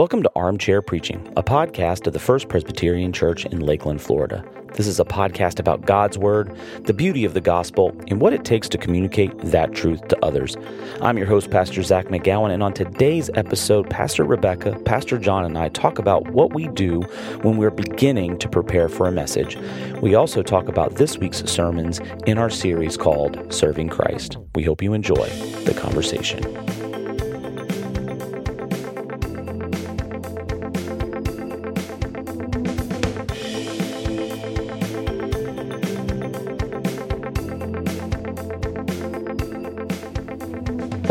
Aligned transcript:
Welcome 0.00 0.22
to 0.22 0.32
Armchair 0.34 0.80
Preaching, 0.80 1.30
a 1.36 1.42
podcast 1.42 2.06
of 2.06 2.14
the 2.14 2.18
First 2.18 2.48
Presbyterian 2.48 3.12
Church 3.12 3.44
in 3.44 3.60
Lakeland, 3.60 4.00
Florida. 4.00 4.42
This 4.72 4.86
is 4.86 4.98
a 4.98 5.04
podcast 5.04 5.60
about 5.60 5.84
God's 5.84 6.16
Word, 6.16 6.56
the 6.84 6.94
beauty 6.94 7.26
of 7.26 7.34
the 7.34 7.40
gospel, 7.42 7.94
and 8.08 8.18
what 8.18 8.32
it 8.32 8.42
takes 8.42 8.66
to 8.70 8.78
communicate 8.78 9.36
that 9.40 9.74
truth 9.74 10.08
to 10.08 10.24
others. 10.24 10.56
I'm 11.02 11.18
your 11.18 11.26
host, 11.26 11.50
Pastor 11.50 11.82
Zach 11.82 12.06
McGowan, 12.06 12.50
and 12.50 12.62
on 12.62 12.72
today's 12.72 13.28
episode, 13.34 13.90
Pastor 13.90 14.24
Rebecca, 14.24 14.78
Pastor 14.86 15.18
John, 15.18 15.44
and 15.44 15.58
I 15.58 15.68
talk 15.68 15.98
about 15.98 16.30
what 16.30 16.54
we 16.54 16.68
do 16.68 17.02
when 17.42 17.58
we're 17.58 17.70
beginning 17.70 18.38
to 18.38 18.48
prepare 18.48 18.88
for 18.88 19.06
a 19.06 19.12
message. 19.12 19.58
We 20.00 20.14
also 20.14 20.42
talk 20.42 20.66
about 20.68 20.94
this 20.94 21.18
week's 21.18 21.44
sermons 21.44 22.00
in 22.24 22.38
our 22.38 22.48
series 22.48 22.96
called 22.96 23.52
Serving 23.52 23.90
Christ. 23.90 24.38
We 24.54 24.62
hope 24.62 24.80
you 24.80 24.94
enjoy 24.94 25.28
the 25.66 25.74
conversation. 25.78 26.79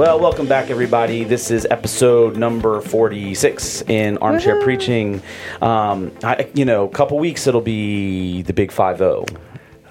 Well, 0.10 0.20
welcome 0.20 0.48
back, 0.48 0.72
everybody. 0.72 1.24
This 1.24 1.52
is 1.52 1.68
episode 1.70 2.36
number 2.36 2.82
46 2.82 3.84
in 3.84 4.18
Armchair. 4.18 4.60
Preaching. 4.60 5.22
Um, 5.62 6.12
I, 6.24 6.50
you 6.56 6.66
know, 6.66 6.86
a 6.86 6.90
couple 6.90 7.20
weeks 7.20 7.46
it'll 7.46 7.62
be 7.62 8.42
the 8.42 8.52
big 8.52 8.72
5 8.72 8.98
0. 8.98 9.26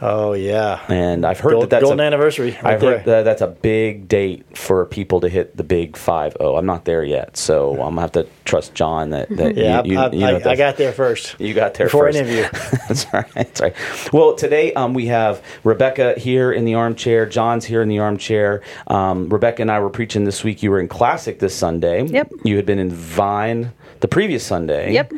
Oh 0.00 0.32
yeah, 0.32 0.80
And 0.88 1.26
I've 1.26 1.40
heard 1.40 1.50
Gold- 1.52 1.62
that 1.64 1.70
that's 1.70 1.82
golden 1.82 2.00
a, 2.00 2.04
anniversary 2.04 2.52
right 2.62 2.74
I've 2.74 2.80
heard 2.80 3.04
that 3.06 3.22
that's 3.24 3.42
a 3.42 3.48
big 3.48 4.06
date 4.06 4.56
for 4.56 4.86
people 4.86 5.20
to 5.22 5.28
hit 5.28 5.56
the 5.56 5.64
big 5.64 5.96
5 5.96 6.36
0. 6.38 6.56
I'm 6.56 6.66
not 6.66 6.84
there 6.84 7.02
yet, 7.02 7.36
so 7.36 7.70
I'm 7.72 7.76
going 7.76 7.94
to 7.96 8.00
have 8.02 8.12
to 8.12 8.26
trust 8.44 8.74
John 8.74 9.10
that, 9.10 9.28
that 9.30 9.56
yeah. 9.56 9.82
you, 9.82 9.92
you, 9.94 9.98
I, 9.98 10.10
you 10.12 10.20
know 10.20 10.26
I, 10.26 10.28
I 10.30 10.38
that's- 10.38 10.58
got 10.58 10.76
there 10.76 10.92
first. 10.92 11.34
you 11.40 11.52
got 11.52 11.74
there 11.74 11.86
before 11.86 12.06
first. 12.06 12.18
any 12.18 12.30
of 12.30 12.36
you. 12.36 12.42
that's 12.88 13.12
right. 13.12 13.32
That's 13.34 13.60
right. 13.60 13.74
Well, 14.12 14.34
today 14.36 14.72
um, 14.74 14.94
we 14.94 15.06
have 15.06 15.42
Rebecca 15.64 16.14
here 16.16 16.52
in 16.52 16.64
the 16.64 16.74
armchair. 16.74 17.26
John's 17.26 17.64
here 17.64 17.82
in 17.82 17.88
the 17.88 17.98
armchair. 17.98 18.62
Um, 18.86 19.28
Rebecca 19.28 19.62
and 19.62 19.70
I 19.70 19.80
were 19.80 19.90
preaching 19.90 20.24
this 20.24 20.44
week. 20.44 20.62
You 20.62 20.70
were 20.70 20.80
in 20.80 20.88
Classic 20.88 21.38
this 21.40 21.54
Sunday. 21.56 22.04
Yep. 22.06 22.30
You 22.44 22.56
had 22.56 22.66
been 22.66 22.78
in 22.78 22.90
Vine 22.92 23.72
the 24.00 24.08
previous 24.08 24.44
Sunday. 24.44 24.92
Yep. 24.92 25.12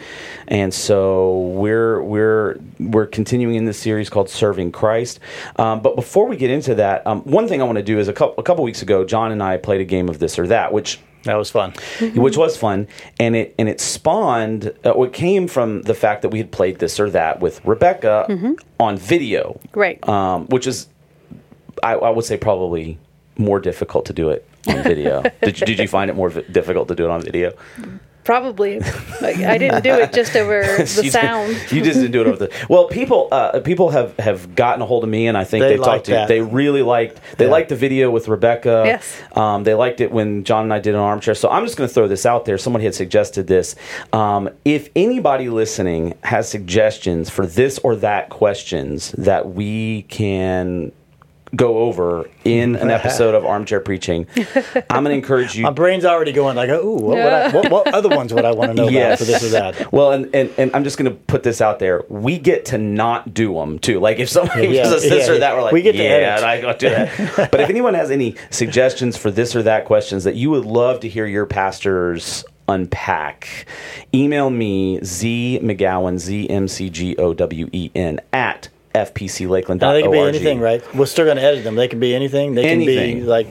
And 0.49 0.73
so 0.75 1.39
we're 1.55 2.03
we're 2.03 2.59
we're 2.79 3.07
continuing 3.07 3.57
in 3.57 3.65
this 3.65 3.79
series 3.79 4.09
called 4.11 4.29
Serving 4.29 4.73
Christ. 4.73 5.21
Um, 5.57 5.81
but 5.81 5.97
before 5.97 6.27
we 6.27 6.37
get 6.37 6.51
into 6.51 6.75
that, 6.77 7.07
um, 7.07 7.21
one 7.23 7.47
thing 7.49 7.61
I 7.61 7.65
want 7.65 7.77
to 7.79 7.85
do 7.85 7.99
is 7.99 8.09
a 8.09 8.13
couple 8.13 8.35
a 8.39 8.43
couple 8.43 8.65
weeks 8.65 8.83
ago, 8.83 9.05
John 9.05 9.33
and 9.33 9.43
I 9.43 9.57
played 9.57 9.81
a 9.81 9.85
game 9.85 10.09
of 10.09 10.19
this 10.19 10.39
or 10.39 10.47
that, 10.49 10.73
which 10.73 10.99
That 11.25 11.37
was 11.37 11.51
fun. 11.51 11.75
which 12.15 12.37
was 12.39 12.57
fun, 12.57 12.89
and 13.19 13.37
it 13.37 13.55
and 13.59 13.69
it 13.69 13.81
spawned. 13.81 14.73
Uh, 14.85 14.93
what 14.93 15.13
came 15.13 15.47
from 15.49 15.83
the 15.83 15.95
fact 15.95 16.23
that 16.23 16.31
we 16.31 16.39
had 16.39 16.51
played 16.51 16.79
this 16.79 16.99
or 16.99 17.11
that 17.11 17.41
with 17.41 17.63
Rebecca 17.65 18.27
on 18.79 18.97
video, 18.97 19.61
Right. 19.75 19.99
Um, 20.09 20.47
which 20.47 20.67
is, 20.67 20.89
I, 21.83 21.95
I 21.95 22.11
would 22.11 22.25
say, 22.25 22.37
probably 22.39 22.99
more 23.37 23.61
difficult 23.61 24.07
to 24.07 24.13
do 24.13 24.31
it 24.31 24.47
on 24.69 24.83
video. 24.83 25.23
did 25.43 25.61
you, 25.61 25.67
did 25.67 25.79
you 25.79 25.89
find 25.89 26.11
it 26.11 26.15
more 26.15 26.31
vi- 26.31 26.43
difficult 26.51 26.89
to 26.89 26.95
do 26.95 27.05
it 27.05 27.11
on 27.11 27.23
video? 27.23 27.53
Probably. 28.25 28.81
Like, 29.21 29.37
I 29.37 29.59
didn't 29.59 29.85
do 29.85 29.91
it 29.93 30.15
just 30.15 30.35
over 30.35 30.63
the 30.79 30.93
You 30.97 31.03
did- 31.03 31.13
sound. 31.13 31.51
you 31.71 31.83
just 31.83 32.01
didn't 32.01 32.13
do 32.13 32.23
it 32.23 32.27
over 32.27 32.47
the. 32.47 32.51
Well, 32.71 32.87
people, 32.89 33.29
uh, 33.31 33.61
people 33.61 33.91
have, 33.91 34.17
have 34.19 34.55
gotten 34.55 34.81
a 34.81 34.87
hold 34.87 35.05
of 35.05 35.11
me, 35.11 35.27
and 35.27 35.37
I 35.37 35.45
think 35.45 35.61
They 35.61 35.71
they, 35.73 35.77
talked 35.77 35.87
liked 35.89 36.05
to. 36.07 36.11
that. 36.13 36.29
They 36.29 36.41
really 36.41 36.81
liked. 36.81 37.21
They 37.37 37.45
Yeah. 37.45 37.51
liked 37.51 37.69
the 37.69 37.77
video 37.77 38.11
with 38.11 38.29
Rebecca. 38.29 38.85
Yes. 38.87 39.21
Um, 39.37 39.65
they 39.65 39.75
liked 39.75 40.01
it 40.01 40.11
when 40.11 40.45
John 40.45 40.63
and 40.65 40.73
I 40.73 40.79
did 40.79 40.95
an 40.95 41.01
armchair. 41.03 41.35
So 41.35 41.51
I'm 41.51 41.67
just 41.67 41.77
going 41.77 41.87
to 41.87 41.93
throw 41.93 42.09
this 42.09 42.25
out 42.25 42.47
there. 42.47 42.57
Somebody 42.57 42.87
had 42.87 42.95
suggested 42.95 43.47
this. 43.47 43.77
Um, 44.15 44.49
if 44.65 44.89
anybody 44.97 45.51
listening 45.51 46.15
has 46.23 46.49
suggestions 46.49 47.29
for 47.29 47.47
this 47.47 47.79
or 47.81 47.95
that 47.97 48.31
questions 48.31 49.13
that 49.19 49.51
we 49.53 50.03
can 50.09 50.93
go 51.55 51.79
over 51.79 52.29
in 52.45 52.77
an 52.77 52.91
episode 52.91 53.35
of 53.35 53.45
armchair 53.45 53.81
preaching, 53.81 54.27
I'm 54.91 55.05
going 55.05 55.07
to 55.07 55.13
encourage 55.13 55.57
you. 55.57 55.65
My 55.65 55.71
brain's 55.71 56.05
already 56.05 56.33
going 56.33 56.57
like, 56.57 56.71
ooh, 56.71 56.95
what, 56.95 57.17
would 57.17 57.33
I, 57.33 57.51
what, 57.51 57.71
what 57.71 57.95
other 57.95 58.09
ones 58.09 58.33
would 58.33 58.45
I 58.45 58.53
want 58.53 58.71
to 58.71 58.75
know 58.75 58.89
about 58.89 59.19
for 59.19 59.25
this 59.25 59.43
or 59.45 59.49
that? 59.49 59.93
Well, 59.93 60.13
and, 60.13 60.35
and, 60.35 60.51
and 60.59 60.71
I'm 60.75 60.85
just 60.85 60.97
going 60.97 61.11
to 61.11 61.17
put 61.17 61.43
this 61.43 61.61
out 61.61 61.79
there. 61.79 62.05
We 62.09 62.39
get 62.39 62.67
to 62.67 62.79
not 62.79 63.35
do 63.35 63.55
them 63.55 63.79
too. 63.79 64.01
Like 64.01 64.19
if 64.19 64.29
somebody 64.29 64.69
Yeah, 64.69 64.85
gives 64.85 64.93
us 64.93 65.03
this 65.03 65.27
yeah, 65.27 65.35
or 65.35 65.39
that, 65.39 65.55
we're 65.57 65.63
like, 65.63 65.73
we 65.73 65.83
get 65.83 65.93
to 65.93 65.99
yeah, 65.99 66.11
edit." 66.11 66.45
I 66.45 66.61
don't 66.61 66.79
do 66.79 66.91
that. 66.91 67.51
but 67.51 67.61
if 67.61 67.69
anyone 67.71 67.95
has 67.95 68.11
any 68.11 68.37
suggestions 68.51 69.17
for 69.17 69.31
this 69.31 69.57
or 69.57 69.63
that 69.65 69.85
questions 69.85 70.25
that 70.25 70.37
you 70.37 70.51
would 70.51 70.65
love 70.65 71.01
to 71.01 71.09
hear 71.09 71.27
your 71.27 71.47
pastors 71.47 72.45
unpack, 72.69 73.67
email 74.15 74.49
me 74.51 75.01
z 75.03 75.59
mcgowan 75.63 76.19
z 76.19 76.49
m 76.49 76.69
c 76.69 76.89
g 76.89 77.17
o 77.17 77.35
w 77.35 77.69
e 77.73 77.91
n 77.95 78.21
at 78.33 78.69
fpclakeland.org. 78.95 79.81
Now, 79.81 79.93
they 79.93 80.03
can 80.03 80.11
be 80.11 80.19
anything, 80.19 80.61
right? 80.61 80.95
We're 80.95 81.07
still 81.07 81.25
going 81.25 81.37
to 81.37 81.43
edit 81.43 81.65
them. 81.65 81.77
They 81.77 81.89
can 81.89 82.01
be 82.01 82.15
anything. 82.15 82.55
They 82.55 82.63
can 82.63 82.79
be 82.81 83.23
like 83.23 83.49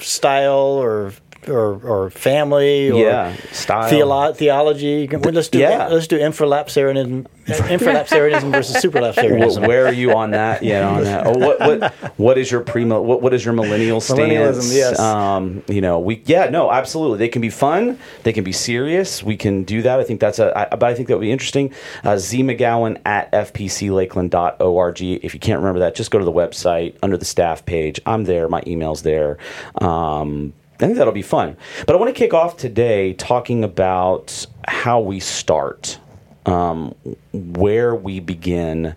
style 0.00 0.80
or 0.80 1.12
or, 1.48 1.80
or 1.84 2.10
family 2.10 2.90
or 2.90 3.02
Yeah, 3.04 3.34
style. 3.50 3.90
theolo- 3.90 4.36
theology. 4.36 5.08
Well, 5.10 5.32
let's 5.32 5.48
do 5.48 5.58
Yeah. 5.58 5.88
let's 5.88 6.06
do 6.06 6.18
infralapsarianism, 6.18 7.26
infralapsarianism 7.46 8.50
versus 8.52 8.76
superlapsarianism. 8.82 9.66
where 9.66 9.86
are 9.86 9.92
you 9.92 10.12
on 10.14 10.30
that? 10.32 10.62
Yeah, 10.62 10.88
on 10.88 11.04
that. 11.04 11.26
Oh, 11.26 11.38
what 11.38 11.58
what 11.60 11.92
what 12.16 12.38
is 12.38 12.50
your 12.50 12.60
pre 12.60 12.84
what 12.84 13.20
what 13.22 13.34
is 13.34 13.44
your 13.44 13.54
millennial 13.54 14.00
stance? 14.00 14.20
Millennialism, 14.20 14.74
yes. 14.76 14.98
Um, 14.98 15.62
you 15.68 15.80
know, 15.80 15.98
we 15.98 16.22
yeah, 16.26 16.48
no, 16.48 16.70
absolutely. 16.70 17.18
They 17.18 17.28
can 17.28 17.42
be 17.42 17.50
fun. 17.50 17.98
They 18.22 18.32
can 18.32 18.44
be 18.44 18.52
serious. 18.52 19.22
We 19.22 19.36
can 19.36 19.64
do 19.64 19.82
that. 19.82 19.98
I 20.00 20.04
think 20.04 20.20
that's 20.20 20.38
a. 20.38 20.56
I, 20.56 20.76
but 20.76 20.84
I 20.84 20.94
think 20.94 21.08
that 21.08 21.14
would 21.16 21.22
be 21.24 21.32
interesting. 21.32 21.72
Uh, 22.04 22.16
Z 22.18 22.42
McGowan 22.42 23.00
at 23.04 23.32
fpclakeland.org. 23.32 25.02
If 25.02 25.34
you 25.34 25.40
can't 25.40 25.58
remember 25.58 25.80
that, 25.80 25.94
just 25.94 26.10
go 26.10 26.18
to 26.18 26.24
the 26.24 26.32
website 26.32 26.94
under 27.02 27.16
the 27.16 27.24
staff 27.24 27.64
page. 27.66 28.00
I'm 28.06 28.24
there. 28.24 28.48
My 28.48 28.62
email's 28.66 29.02
there. 29.02 29.38
Um, 29.80 30.52
I 30.82 30.86
think 30.86 30.98
that'll 30.98 31.12
be 31.12 31.22
fun. 31.22 31.56
But 31.86 31.94
I 31.94 31.98
want 31.98 32.14
to 32.14 32.18
kick 32.18 32.34
off 32.34 32.56
today 32.56 33.12
talking 33.14 33.62
about 33.62 34.46
how 34.66 35.00
we 35.00 35.20
start 35.20 35.98
um, 36.46 36.94
where 37.32 37.94
we 37.94 38.18
begin 38.18 38.96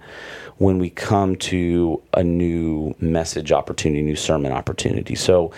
when 0.58 0.80
we 0.80 0.90
come 0.90 1.36
to 1.36 2.02
a 2.14 2.24
new 2.24 2.96
message 3.00 3.52
opportunity, 3.52 4.02
new 4.02 4.16
sermon 4.16 4.52
opportunity. 4.52 5.14
So 5.14 5.52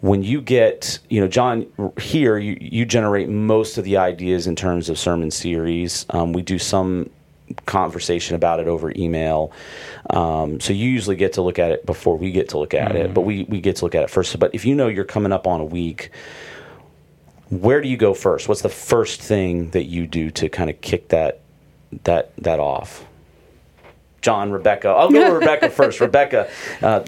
when 0.00 0.22
you 0.22 0.40
get, 0.40 0.98
you 1.08 1.20
know, 1.20 1.28
John, 1.28 1.66
here 1.98 2.38
you, 2.38 2.56
you 2.60 2.84
generate 2.84 3.28
most 3.28 3.78
of 3.78 3.84
the 3.84 3.96
ideas 3.96 4.46
in 4.46 4.54
terms 4.54 4.88
of 4.88 4.98
sermon 4.98 5.30
series. 5.30 6.06
Um, 6.10 6.32
we 6.32 6.42
do 6.42 6.58
some 6.58 7.10
conversation 7.66 8.36
about 8.36 8.60
it 8.60 8.68
over 8.68 8.92
email. 8.96 9.52
Um, 10.10 10.60
so 10.60 10.72
you 10.72 10.88
usually 10.88 11.16
get 11.16 11.34
to 11.34 11.42
look 11.42 11.58
at 11.58 11.72
it 11.72 11.86
before 11.86 12.16
we 12.16 12.32
get 12.32 12.50
to 12.50 12.58
look 12.58 12.74
at 12.74 12.96
it, 12.96 13.14
but 13.14 13.22
we, 13.22 13.44
we 13.44 13.60
get 13.60 13.76
to 13.76 13.84
look 13.84 13.94
at 13.94 14.02
it 14.02 14.10
first. 14.10 14.38
But 14.38 14.54
if 14.54 14.64
you 14.64 14.74
know 14.74 14.88
you're 14.88 15.04
coming 15.04 15.32
up 15.32 15.46
on 15.46 15.60
a 15.60 15.64
week, 15.64 16.10
where 17.50 17.80
do 17.80 17.88
you 17.88 17.96
go 17.96 18.14
first? 18.14 18.48
What's 18.48 18.62
the 18.62 18.68
first 18.68 19.20
thing 19.20 19.70
that 19.70 19.84
you 19.84 20.06
do 20.06 20.30
to 20.32 20.48
kind 20.48 20.70
of 20.70 20.80
kick 20.80 21.08
that 21.08 21.40
that 22.04 22.34
that 22.36 22.58
off? 22.58 23.04
John, 24.22 24.50
Rebecca. 24.50 24.88
I'll 24.88 25.10
go 25.10 25.28
to 25.28 25.34
Rebecca 25.34 25.68
first. 25.70 26.00
Rebecca, 26.00 26.48
uh, 26.80 27.00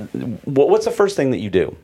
what, 0.45 0.69
what's 0.69 0.85
the 0.85 0.91
first 0.91 1.17
thing 1.17 1.31
that 1.31 1.39
you 1.39 1.49
do? 1.49 1.75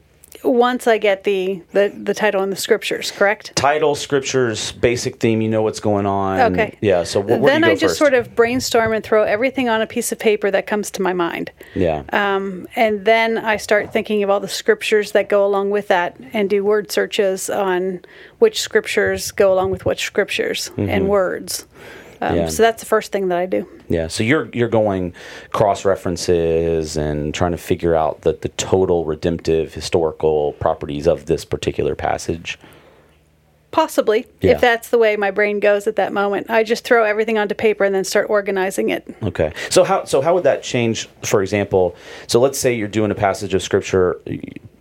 Once 0.44 0.86
I 0.86 0.98
get 0.98 1.24
the, 1.24 1.62
the, 1.72 1.92
the 1.96 2.14
title 2.14 2.42
and 2.42 2.50
the 2.50 2.56
scriptures, 2.56 3.10
correct? 3.10 3.54
Title, 3.56 3.94
scriptures, 3.94 4.72
basic 4.72 5.20
theme. 5.20 5.40
You 5.40 5.48
know 5.48 5.62
what's 5.62 5.80
going 5.80 6.06
on. 6.06 6.52
Okay. 6.52 6.76
Yeah. 6.80 7.04
So 7.04 7.22
wh- 7.22 7.44
then 7.44 7.64
I 7.64 7.74
just 7.74 7.82
first? 7.82 7.98
sort 7.98 8.14
of 8.14 8.34
brainstorm 8.34 8.92
and 8.92 9.04
throw 9.04 9.22
everything 9.22 9.68
on 9.68 9.80
a 9.80 9.86
piece 9.86 10.12
of 10.12 10.18
paper 10.18 10.50
that 10.50 10.66
comes 10.66 10.90
to 10.92 11.02
my 11.02 11.12
mind. 11.12 11.52
Yeah. 11.74 12.02
Um, 12.12 12.66
and 12.76 13.04
then 13.04 13.38
I 13.38 13.56
start 13.56 13.92
thinking 13.92 14.22
of 14.22 14.30
all 14.30 14.40
the 14.40 14.48
scriptures 14.48 15.12
that 15.12 15.28
go 15.28 15.46
along 15.46 15.70
with 15.70 15.88
that 15.88 16.16
and 16.32 16.50
do 16.50 16.64
word 16.64 16.90
searches 16.90 17.48
on 17.48 18.00
which 18.38 18.60
scriptures 18.60 19.30
go 19.30 19.52
along 19.52 19.70
with 19.70 19.84
which 19.84 20.04
scriptures 20.04 20.70
and 20.76 21.08
words. 21.08 21.66
Um. 22.22 22.36
Yeah. 22.36 22.48
So 22.48 22.62
that's 22.62 22.80
the 22.80 22.86
first 22.86 23.10
thing 23.10 23.28
that 23.28 23.38
I 23.38 23.46
do. 23.46 23.68
Yeah, 23.88 24.06
so 24.06 24.22
you're 24.22 24.48
you're 24.52 24.68
going 24.68 25.12
cross 25.50 25.84
references 25.84 26.96
and 26.96 27.34
trying 27.34 27.50
to 27.50 27.58
figure 27.58 27.96
out 27.96 28.20
the, 28.20 28.32
the 28.40 28.48
total 28.50 29.04
redemptive 29.04 29.74
historical 29.74 30.52
properties 30.54 31.08
of 31.08 31.26
this 31.26 31.44
particular 31.44 31.96
passage. 31.96 32.60
Possibly, 33.72 34.26
Yeah. 34.42 34.52
if 34.52 34.60
that's 34.60 34.90
the 34.90 34.98
way 34.98 35.16
my 35.16 35.30
brain 35.30 35.58
goes 35.58 35.86
at 35.86 35.96
that 35.96 36.12
moment. 36.12 36.50
I 36.50 36.62
just 36.62 36.84
throw 36.84 37.04
everything 37.04 37.38
onto 37.38 37.54
paper 37.54 37.84
and 37.84 37.94
then 37.94 38.04
start 38.04 38.28
organizing 38.28 38.90
it. 38.90 39.02
Okay. 39.22 39.52
So 39.70 39.82
how 39.82 40.04
so 40.04 40.20
how 40.20 40.34
would 40.34 40.44
that 40.44 40.62
change? 40.62 41.08
For 41.22 41.42
example, 41.42 41.96
so 42.26 42.38
let's 42.38 42.58
say 42.58 42.74
you're 42.74 42.86
doing 42.86 43.10
a 43.10 43.14
passage 43.14 43.54
of 43.54 43.62
scripture 43.62 44.20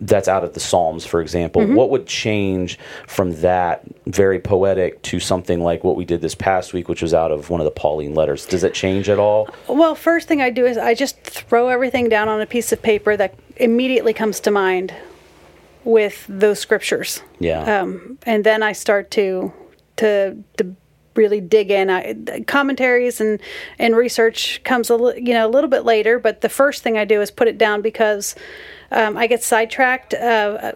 that's 0.02 0.28
out 0.28 0.44
of 0.44 0.52
the 0.52 0.60
Psalms, 0.60 1.06
for 1.06 1.22
example. 1.22 1.62
Mm-hmm. 1.62 1.74
What 1.74 1.88
would 1.90 2.06
change 2.06 2.78
from 3.06 3.40
that 3.40 3.82
very 4.06 4.38
poetic 4.40 5.00
to 5.02 5.20
something 5.20 5.62
like 5.62 5.84
what 5.84 5.96
we 5.96 6.04
did 6.04 6.20
this 6.20 6.34
past 6.34 6.72
week, 6.74 6.88
which 6.88 7.00
was 7.00 7.14
out 7.14 7.30
of 7.30 7.48
one 7.50 7.60
of 7.60 7.64
the 7.64 7.70
Pauline 7.70 8.14
letters? 8.14 8.44
Does 8.44 8.62
it 8.62 8.74
change 8.74 9.08
at 9.08 9.18
all? 9.18 9.48
Well, 9.68 9.94
first 9.94 10.28
thing 10.28 10.42
I 10.42 10.50
do 10.50 10.66
is 10.66 10.76
I 10.76 10.92
just 10.94 11.18
throw 11.22 11.68
everything 11.68 12.08
down 12.10 12.28
on 12.28 12.40
a 12.42 12.46
piece 12.46 12.72
of 12.72 12.82
paper 12.82 13.16
that 13.16 13.34
immediately 13.56 14.12
comes 14.12 14.38
to 14.40 14.50
mind 14.50 14.92
with 15.84 16.26
those 16.28 16.58
scriptures. 16.60 17.22
Yeah. 17.38 17.80
Um, 17.80 18.18
and 18.24 18.44
then 18.44 18.62
I 18.62 18.72
start 18.72 19.10
to 19.12 19.52
to 19.96 20.36
to 20.56 20.76
really 21.14 21.40
dig 21.40 21.70
in. 21.70 21.90
I, 21.90 22.14
commentaries 22.46 23.20
and 23.20 23.40
and 23.78 23.94
research 23.96 24.62
comes 24.64 24.90
a 24.90 24.96
li- 24.96 25.20
you 25.24 25.34
know 25.34 25.46
a 25.46 25.50
little 25.50 25.70
bit 25.70 25.84
later, 25.84 26.18
but 26.18 26.40
the 26.40 26.48
first 26.48 26.82
thing 26.82 26.96
I 26.96 27.04
do 27.04 27.20
is 27.20 27.30
put 27.30 27.48
it 27.48 27.58
down 27.58 27.82
because 27.82 28.34
um, 28.90 29.16
I 29.16 29.26
get 29.26 29.42
sidetracked. 29.42 30.14
Uh, 30.14 30.72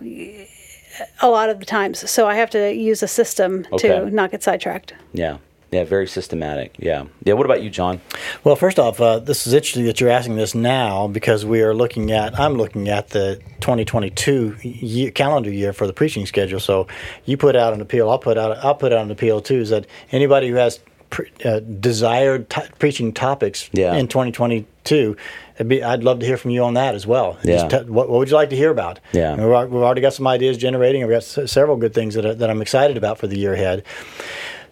a 1.21 1.29
lot 1.29 1.51
of 1.51 1.61
the 1.61 1.67
times, 1.67 2.09
so 2.11 2.27
I 2.27 2.37
have 2.37 2.49
to 2.51 2.73
use 2.75 3.03
a 3.03 3.09
system 3.09 3.67
Okay. 3.71 3.89
to 3.89 4.11
not 4.11 4.31
get 4.31 4.43
sidetracked. 4.43 4.95
Yeah. 5.13 5.37
Yeah, 5.73 5.85
very 5.85 6.07
systematic. 6.07 6.77
Yeah. 6.79 7.07
Yeah. 7.25 7.35
What 7.35 7.45
about 7.45 7.63
you, 7.63 7.71
John? 7.71 8.01
Well, 8.45 8.55
first 8.57 8.79
off, 8.79 9.01
uh, 9.01 9.19
this 9.19 9.47
is 9.47 9.53
interesting 9.53 9.85
that 9.87 10.01
you're 10.01 10.11
asking 10.11 10.37
this 10.37 10.55
now 10.55 11.09
because 11.09 11.45
we 11.45 11.61
are 11.63 11.75
looking 11.75 12.13
at, 12.13 12.39
I'm 12.39 12.55
looking 12.55 12.89
at 12.89 13.09
the 13.11 13.41
2022 13.61 14.57
year, 14.63 15.11
calendar 15.11 15.51
year 15.51 15.73
for 15.73 15.87
the 15.89 15.93
preaching 15.93 16.25
schedule. 16.25 16.61
So 16.61 16.87
you 17.25 17.37
put 17.37 17.57
out 17.57 17.73
an 17.73 17.81
appeal, 17.81 18.09
I'll 18.09 18.19
put 18.19 18.39
out, 18.39 18.57
I'll 18.65 18.77
put 18.77 18.93
out 18.93 19.05
an 19.05 19.11
appeal 19.11 19.41
too. 19.41 19.59
Is 19.61 19.71
that 19.71 19.87
anybody 20.13 20.49
who 20.49 20.55
has 20.55 20.79
pre, 21.11 21.31
uh, 21.45 21.59
desired 21.61 22.49
to 22.51 22.69
preaching 22.79 23.13
topics 23.13 23.69
Yeah. 23.73 23.95
in 23.97 24.07
2022? 24.07 25.17
It'd 25.57 25.69
be, 25.69 25.83
I'd 25.83 26.05
love 26.05 26.21
to 26.21 26.27
hear 26.27 26.37
from 26.37 26.51
you 26.53 26.63
on 26.65 26.75
that 26.75 26.95
as 26.95 27.07
well. 27.07 27.39
Yeah. 27.43 27.67
Te- 27.67 27.77
what, 27.91 28.09
what 28.11 28.19
would 28.19 28.29
you 28.29 28.37
like 28.37 28.51
to 28.51 28.57
hear 28.57 28.71
about? 28.71 29.01
Yeah. 29.13 29.35
We've 29.35 29.71
we've 29.73 29.83
already 29.83 30.03
got 30.03 30.13
some 30.13 30.27
ideas 30.27 30.59
generating, 30.59 31.03
and 31.03 31.09
we've 31.11 31.17
got 31.17 31.43
s- 31.45 31.51
several 31.51 31.79
good 31.79 31.95
things 31.95 32.15
that, 32.15 32.39
that 32.39 32.51
I'm 32.51 32.61
excited 32.61 32.97
about 32.99 33.17
for 33.19 33.27
the 33.27 33.39
year 33.39 33.55
ahead. 33.55 33.83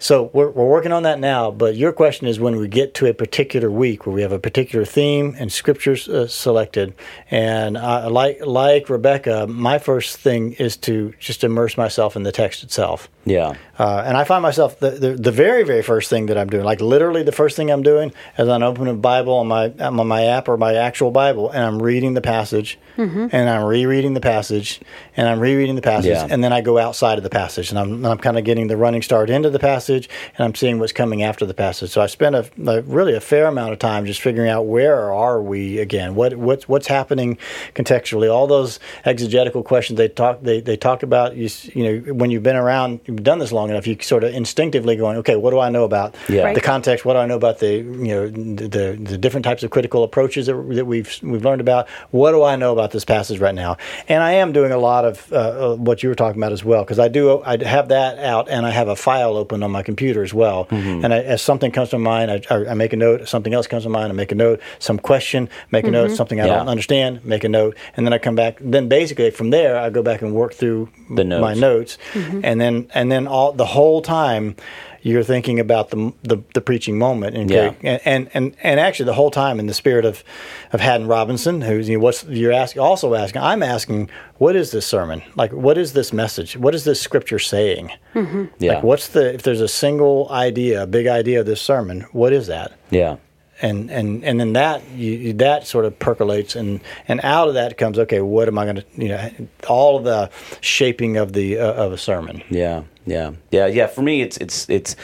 So 0.04 0.24
we're, 0.34 0.50
we're 0.50 0.68
working 0.68 0.92
on 0.92 1.04
that 1.04 1.18
now. 1.18 1.50
But 1.50 1.76
your 1.76 1.90
question 1.90 2.26
is 2.26 2.38
when 2.38 2.56
we 2.56 2.68
get 2.68 2.92
to 2.96 3.06
a 3.06 3.14
particular 3.14 3.70
week 3.70 4.04
where 4.04 4.14
we 4.14 4.20
have 4.20 4.32
a 4.32 4.38
particular 4.38 4.84
theme 4.84 5.34
and 5.38 5.50
scriptures 5.50 6.10
uh, 6.10 6.26
selected, 6.26 6.92
and 7.30 7.72
like 7.72 8.44
like 8.44 8.90
Rebecca, 8.90 9.46
my 9.46 9.78
first 9.78 10.18
thing 10.18 10.52
is 10.52 10.76
to 10.88 11.14
just 11.18 11.42
immerse 11.42 11.78
myself 11.78 12.16
in 12.16 12.22
the 12.22 12.32
text 12.32 12.62
itself. 12.62 13.08
Yeah. 13.26 13.54
Uh, 13.76 14.04
and 14.06 14.16
I 14.16 14.22
find 14.22 14.40
myself 14.42 14.78
the, 14.78 14.90
the 14.90 15.10
the 15.14 15.32
very 15.32 15.64
very 15.64 15.82
first 15.82 16.08
thing 16.08 16.26
that 16.26 16.38
I'm 16.38 16.48
doing, 16.48 16.64
like 16.64 16.80
literally 16.80 17.24
the 17.24 17.32
first 17.32 17.56
thing 17.56 17.70
I'm 17.70 17.82
doing, 17.82 18.12
is 18.38 18.48
I'm 18.48 18.62
opening 18.62 18.94
a 18.94 18.96
Bible 18.98 19.34
on 19.34 19.48
my 19.48 19.72
on 19.80 20.06
my 20.06 20.26
app 20.26 20.48
or 20.48 20.56
my 20.56 20.74
actual 20.74 21.10
Bible, 21.10 21.50
and 21.50 21.64
I'm 21.64 21.82
reading 21.82 22.14
the 22.14 22.20
passage, 22.20 22.78
and 22.96 23.34
I'm 23.34 23.64
rereading 23.64 24.14
the 24.14 24.20
passage, 24.20 24.80
and 25.16 25.26
I'm 25.28 25.40
rereading 25.40 25.74
the 25.74 25.82
passage, 25.82 26.10
Yeah. 26.12 26.28
and 26.30 26.44
then 26.44 26.52
I 26.52 26.60
go 26.60 26.78
outside 26.78 27.18
of 27.18 27.24
the 27.24 27.30
passage, 27.30 27.70
and 27.70 27.78
I'm 27.80 28.06
I'm 28.06 28.18
kind 28.18 28.38
of 28.38 28.44
getting 28.44 28.68
the 28.68 28.76
running 28.76 29.02
start 29.02 29.28
into 29.28 29.50
the 29.50 29.58
passage, 29.58 30.08
and 30.38 30.44
I'm 30.44 30.54
seeing 30.54 30.78
what's 30.78 30.92
coming 30.92 31.24
after 31.24 31.44
the 31.44 31.54
passage. 31.54 31.90
So 31.90 32.00
I 32.00 32.06
spend 32.06 32.36
a, 32.36 32.48
a 32.68 32.82
really 32.82 33.14
a 33.14 33.20
fair 33.20 33.46
amount 33.46 33.72
of 33.72 33.80
time 33.80 34.06
just 34.06 34.20
figuring 34.20 34.50
out 34.50 34.66
where 34.66 35.12
are 35.12 35.42
we 35.42 35.78
again, 35.80 36.14
what 36.14 36.36
what's 36.36 36.68
what's 36.68 36.86
happening 36.86 37.38
contextually, 37.74 38.32
all 38.32 38.46
those 38.46 38.78
exegetical 39.04 39.64
questions 39.64 39.96
they 39.96 40.08
talk 40.08 40.42
they, 40.42 40.60
they 40.60 40.76
talk 40.76 41.02
about. 41.02 41.34
You 41.34 41.48
you 41.74 41.82
know 42.02 42.12
when 42.14 42.30
you've 42.30 42.44
been 42.44 42.54
around, 42.56 43.00
you've 43.06 43.13
done 43.16 43.38
this 43.38 43.52
long 43.52 43.70
enough, 43.70 43.86
you 43.86 43.96
sort 44.00 44.24
of 44.24 44.34
instinctively 44.34 44.96
going, 44.96 45.16
okay, 45.18 45.36
what 45.36 45.50
do 45.50 45.58
I 45.60 45.68
know 45.70 45.84
about 45.84 46.14
Yeah. 46.28 46.42
Right. 46.42 46.54
the 46.54 46.60
context? 46.60 47.04
What 47.04 47.14
do 47.14 47.18
I 47.20 47.26
know 47.26 47.36
about 47.36 47.58
the 47.58 47.72
you 47.76 48.14
know 48.14 48.28
the, 48.28 48.68
the 48.68 48.98
the 49.10 49.18
different 49.18 49.44
types 49.44 49.62
of 49.62 49.70
critical 49.70 50.02
approaches 50.04 50.46
that, 50.46 50.54
that 50.74 50.86
we've 50.86 51.10
we've 51.22 51.44
learned 51.44 51.60
about? 51.60 51.88
What 52.10 52.32
do 52.32 52.42
I 52.42 52.56
know 52.56 52.72
about 52.72 52.90
this 52.90 53.04
passage 53.04 53.38
right 53.40 53.54
now? 53.54 53.76
And 54.08 54.22
I 54.22 54.32
am 54.32 54.52
doing 54.52 54.72
a 54.72 54.78
lot 54.78 55.04
of 55.04 55.32
uh, 55.32 55.36
uh, 55.36 55.76
what 55.76 56.02
you 56.02 56.08
were 56.08 56.14
talking 56.14 56.40
about 56.40 56.52
as 56.52 56.64
well 56.64 56.82
because 56.84 56.98
I 56.98 57.08
do 57.08 57.42
I 57.42 57.62
have 57.64 57.88
that 57.88 58.18
out 58.18 58.48
and 58.48 58.66
I 58.66 58.70
have 58.70 58.88
a 58.88 58.96
file 58.96 59.36
open 59.36 59.62
on 59.62 59.70
my 59.70 59.82
computer 59.82 60.22
as 60.22 60.32
well. 60.34 60.66
And 60.70 61.12
I, 61.14 61.18
as 61.20 61.42
something 61.42 61.70
comes 61.72 61.90
to 61.90 61.98
mind, 61.98 62.30
I, 62.30 62.42
I, 62.50 62.70
I 62.70 62.74
make 62.74 62.92
a 62.92 62.96
note. 62.96 63.28
Something 63.28 63.54
else 63.54 63.66
comes 63.66 63.82
to 63.84 63.88
mind, 63.88 64.10
I 64.12 64.14
make 64.14 64.32
a 64.32 64.34
note. 64.34 64.60
Some 64.78 64.98
question, 64.98 65.48
make 65.70 65.86
a 65.86 65.90
note. 65.90 66.10
Something 66.10 66.40
I 66.40 66.46
Yeah. 66.46 66.56
don't 66.56 66.68
understand, 66.68 67.24
make 67.24 67.44
a 67.44 67.48
note. 67.48 67.76
And 67.96 68.06
then 68.06 68.12
I 68.12 68.18
come 68.18 68.34
back. 68.34 68.58
Then 68.60 68.88
basically 68.88 69.30
from 69.30 69.50
there, 69.50 69.78
I 69.78 69.90
go 69.90 70.02
back 70.02 70.22
and 70.22 70.34
work 70.34 70.54
through 70.54 70.88
The 71.10 71.24
notes. 71.24 71.40
my 71.42 71.54
notes, 71.54 71.98
and 72.14 72.60
then 72.60 72.88
and 72.94 73.03
then 73.10 73.26
all 73.26 73.52
the 73.52 73.66
whole 73.66 74.02
time 74.02 74.56
you're 75.02 75.22
thinking 75.24 75.60
about 75.60 75.90
the 75.90 76.12
the, 76.22 76.38
the 76.54 76.60
preaching 76.62 76.98
moment, 76.98 77.36
and, 77.36 77.50
Yeah. 77.50 77.72
and 77.82 78.00
and 78.04 78.30
and 78.34 78.56
and 78.62 78.80
actually 78.80 79.04
the 79.06 79.12
whole 79.14 79.30
time 79.30 79.60
in 79.60 79.66
the 79.66 79.74
spirit 79.74 80.04
of 80.06 80.24
of 80.72 80.80
Haddon 80.80 81.06
Robinson, 81.06 81.60
who's 81.60 81.88
you 81.88 81.98
know, 81.98 82.04
what's 82.04 82.24
you're 82.24 82.52
asking, 82.52 82.80
also 82.80 83.14
asking, 83.14 83.42
I'm 83.42 83.62
asking, 83.62 84.08
what 84.38 84.56
is 84.56 84.70
this 84.70 84.86
sermon 84.86 85.22
like? 85.36 85.52
What 85.52 85.76
is 85.76 85.92
this 85.92 86.12
message? 86.12 86.56
What 86.56 86.74
is 86.74 86.84
this 86.84 87.00
scripture 87.02 87.38
saying? 87.38 87.90
Mm-hmm. 88.14 88.44
Yeah. 88.58 88.74
Like, 88.76 88.82
what's 88.84 89.08
the 89.08 89.34
if 89.34 89.42
there's 89.42 89.60
a 89.60 89.68
single 89.68 90.28
idea, 90.30 90.82
a 90.84 90.86
big 90.86 91.06
idea 91.06 91.40
of 91.40 91.46
this 91.46 91.60
sermon, 91.60 92.06
what 92.12 92.32
is 92.32 92.46
that? 92.46 92.72
yeah. 92.90 93.16
And 93.64 93.90
and 93.90 94.24
and 94.24 94.38
then 94.40 94.52
that 94.52 94.78
you, 94.90 95.32
that 95.32 95.66
sort 95.66 95.84
of 95.84 95.98
percolates 95.98 96.54
and 96.54 96.80
and 97.08 97.20
out 97.22 97.48
of 97.48 97.54
that 97.54 97.76
comes 97.78 97.98
okay 97.98 98.20
what 98.20 98.46
am 98.48 98.58
i 98.58 98.64
going 98.64 98.76
to 98.76 98.84
you 98.96 99.08
know 99.08 99.30
all 99.68 99.96
of 99.96 100.04
the 100.04 100.30
shaping 100.60 101.16
of 101.16 101.32
the 101.32 101.58
uh, 101.58 101.84
of 101.84 101.92
a 101.92 101.98
sermon 101.98 102.42
Yeah, 102.50 102.82
yeah, 103.06 103.32
yeah, 103.50 103.66
yeah. 103.66 103.86
For 103.86 104.02
me, 104.02 104.22
it's 104.22 104.36
it's 104.38 104.68
it's 104.68 104.96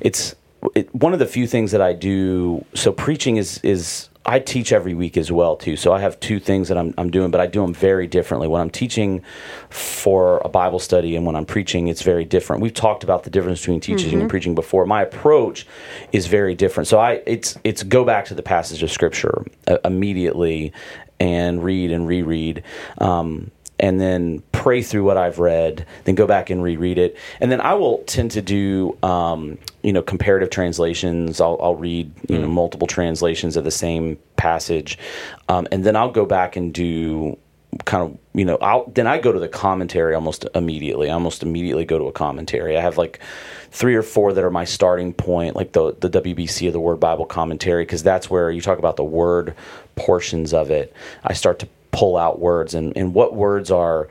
it's 0.00 0.34
it, 0.74 0.94
one 0.94 1.12
of 1.12 1.18
the 1.18 1.26
few 1.26 1.46
things 1.46 1.70
that 1.72 1.80
I 1.80 1.92
do. 1.94 2.64
So 2.74 2.92
preaching 2.92 3.36
is 3.36 3.60
is 3.62 4.08
I 4.26 4.40
teach 4.40 4.72
every 4.72 4.94
week 4.94 5.16
as 5.16 5.30
well 5.30 5.56
too. 5.56 5.76
So 5.76 5.92
I 5.92 6.00
have 6.00 6.18
two 6.18 6.40
things 6.40 6.68
that 6.68 6.76
I'm 6.76 6.92
I'm 6.98 7.10
doing, 7.10 7.30
but 7.30 7.40
I 7.40 7.46
do 7.46 7.62
them 7.62 7.72
very 7.72 8.06
differently. 8.06 8.48
When 8.48 8.60
I'm 8.60 8.70
teaching 8.70 9.22
for 9.70 10.42
a 10.44 10.48
Bible 10.48 10.80
study 10.80 11.14
and 11.14 11.24
when 11.24 11.36
I'm 11.36 11.46
preaching, 11.46 11.86
it's 11.88 12.02
very 12.02 12.24
different. 12.24 12.60
We've 12.60 12.74
talked 12.74 13.04
about 13.04 13.22
the 13.22 13.30
difference 13.30 13.60
between 13.60 13.80
teaching 13.80 14.20
and 14.20 14.28
preaching 14.28 14.54
before. 14.54 14.84
My 14.84 15.02
approach 15.02 15.66
is 16.12 16.26
very 16.26 16.54
different. 16.54 16.88
So 16.88 16.98
I 16.98 17.22
it's 17.26 17.56
it's 17.62 17.82
go 17.84 18.04
back 18.04 18.24
to 18.26 18.34
the 18.34 18.42
passage 18.42 18.82
of 18.82 18.90
scripture 18.90 19.44
uh, 19.68 19.78
immediately 19.84 20.72
and 21.20 21.62
read 21.62 21.92
and 21.92 22.06
reread. 22.06 22.62
Um, 22.98 23.52
and 23.78 24.00
then 24.00 24.42
pray 24.52 24.82
through 24.82 25.04
what 25.04 25.16
I've 25.16 25.38
read, 25.38 25.86
then 26.04 26.14
go 26.14 26.26
back 26.26 26.50
and 26.50 26.62
reread 26.62 26.98
it, 26.98 27.16
and 27.40 27.50
then 27.52 27.60
I 27.60 27.74
will 27.74 27.98
tend 28.04 28.30
to 28.32 28.42
do, 28.42 28.96
um, 29.02 29.58
you 29.82 29.92
know, 29.92 30.02
comparative 30.02 30.50
translations. 30.50 31.40
I'll, 31.40 31.58
I'll 31.60 31.74
read, 31.74 32.12
you 32.28 32.38
know, 32.38 32.48
multiple 32.48 32.86
translations 32.86 33.56
of 33.56 33.64
the 33.64 33.70
same 33.70 34.18
passage, 34.36 34.98
um, 35.48 35.66
and 35.70 35.84
then 35.84 35.96
I'll 35.96 36.10
go 36.10 36.26
back 36.26 36.56
and 36.56 36.72
do 36.72 37.38
kind 37.84 38.02
of, 38.02 38.18
you 38.34 38.44
know, 38.44 38.56
I'll 38.60 38.86
then 38.86 39.06
I 39.06 39.18
go 39.18 39.32
to 39.32 39.38
the 39.38 39.48
commentary 39.48 40.14
almost 40.14 40.46
immediately. 40.54 41.10
I 41.10 41.12
almost 41.12 41.42
immediately 41.42 41.84
go 41.84 41.98
to 41.98 42.04
a 42.06 42.12
commentary. 42.12 42.76
I 42.76 42.80
have 42.80 42.96
like 42.96 43.20
three 43.70 43.94
or 43.94 44.02
four 44.02 44.32
that 44.32 44.42
are 44.42 44.50
my 44.50 44.64
starting 44.64 45.12
point, 45.12 45.56
like 45.56 45.72
the 45.72 45.94
the 46.00 46.08
WBC 46.08 46.66
of 46.66 46.72
the 46.72 46.80
Word 46.80 47.00
Bible 47.00 47.26
commentary, 47.26 47.84
because 47.84 48.02
that's 48.02 48.30
where 48.30 48.50
you 48.50 48.60
talk 48.60 48.78
about 48.78 48.96
the 48.96 49.04
word 49.04 49.54
portions 49.96 50.54
of 50.54 50.70
it. 50.70 50.94
I 51.24 51.32
start 51.34 51.58
to 51.60 51.68
pull 51.96 52.18
out 52.18 52.38
words 52.38 52.74
and, 52.74 52.94
and 52.94 53.14
what 53.14 53.34
words 53.34 53.70
are 53.70 54.08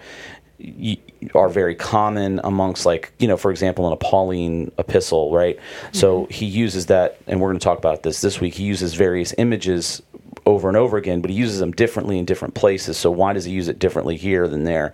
are 1.35 1.49
very 1.49 1.75
common 1.75 2.39
amongst 2.43 2.85
like 2.85 3.11
you 3.19 3.27
know 3.27 3.37
for 3.37 3.51
example 3.51 3.85
in 3.85 3.93
a 3.93 3.97
pauline 3.97 4.71
epistle 4.79 5.31
right? 5.31 5.59
So 5.91 6.25
he 6.31 6.45
uses 6.45 6.87
that 6.87 7.19
and 7.27 7.39
we're 7.39 7.49
going 7.49 7.59
to 7.59 7.63
talk 7.63 7.77
about 7.77 8.01
this 8.03 8.21
this 8.21 8.41
week. 8.41 8.55
He 8.55 8.63
uses 8.63 8.95
various 8.95 9.35
images 9.37 10.01
over 10.47 10.67
and 10.67 10.77
over 10.77 10.97
again 10.97 11.21
but 11.21 11.29
he 11.29 11.35
uses 11.35 11.59
them 11.59 11.71
differently 11.71 12.17
in 12.17 12.25
different 12.25 12.55
places. 12.55 12.97
So 12.97 13.11
why 13.11 13.33
does 13.33 13.45
he 13.45 13.51
use 13.51 13.67
it 13.67 13.77
differently 13.77 14.17
here 14.17 14.47
than 14.47 14.63
there? 14.63 14.93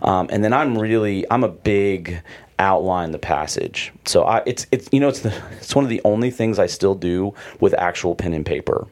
Um, 0.00 0.28
and 0.32 0.42
then 0.42 0.54
i'm 0.54 0.78
really 0.78 1.26
i'm 1.30 1.44
a 1.44 1.48
big 1.48 2.22
outline 2.58 3.10
the 3.10 3.18
passage. 3.18 3.92
So 4.06 4.22
i 4.24 4.42
it's 4.46 4.66
it's 4.72 4.88
you 4.92 5.00
know 5.00 5.08
it's 5.08 5.20
the 5.20 5.34
it's 5.60 5.74
one 5.74 5.84
of 5.84 5.90
the 5.90 6.00
only 6.04 6.30
things 6.30 6.58
i 6.58 6.66
still 6.66 6.94
do 6.94 7.34
with 7.60 7.74
actual 7.74 8.14
pen 8.14 8.32
and 8.32 8.46
paper 8.46 8.86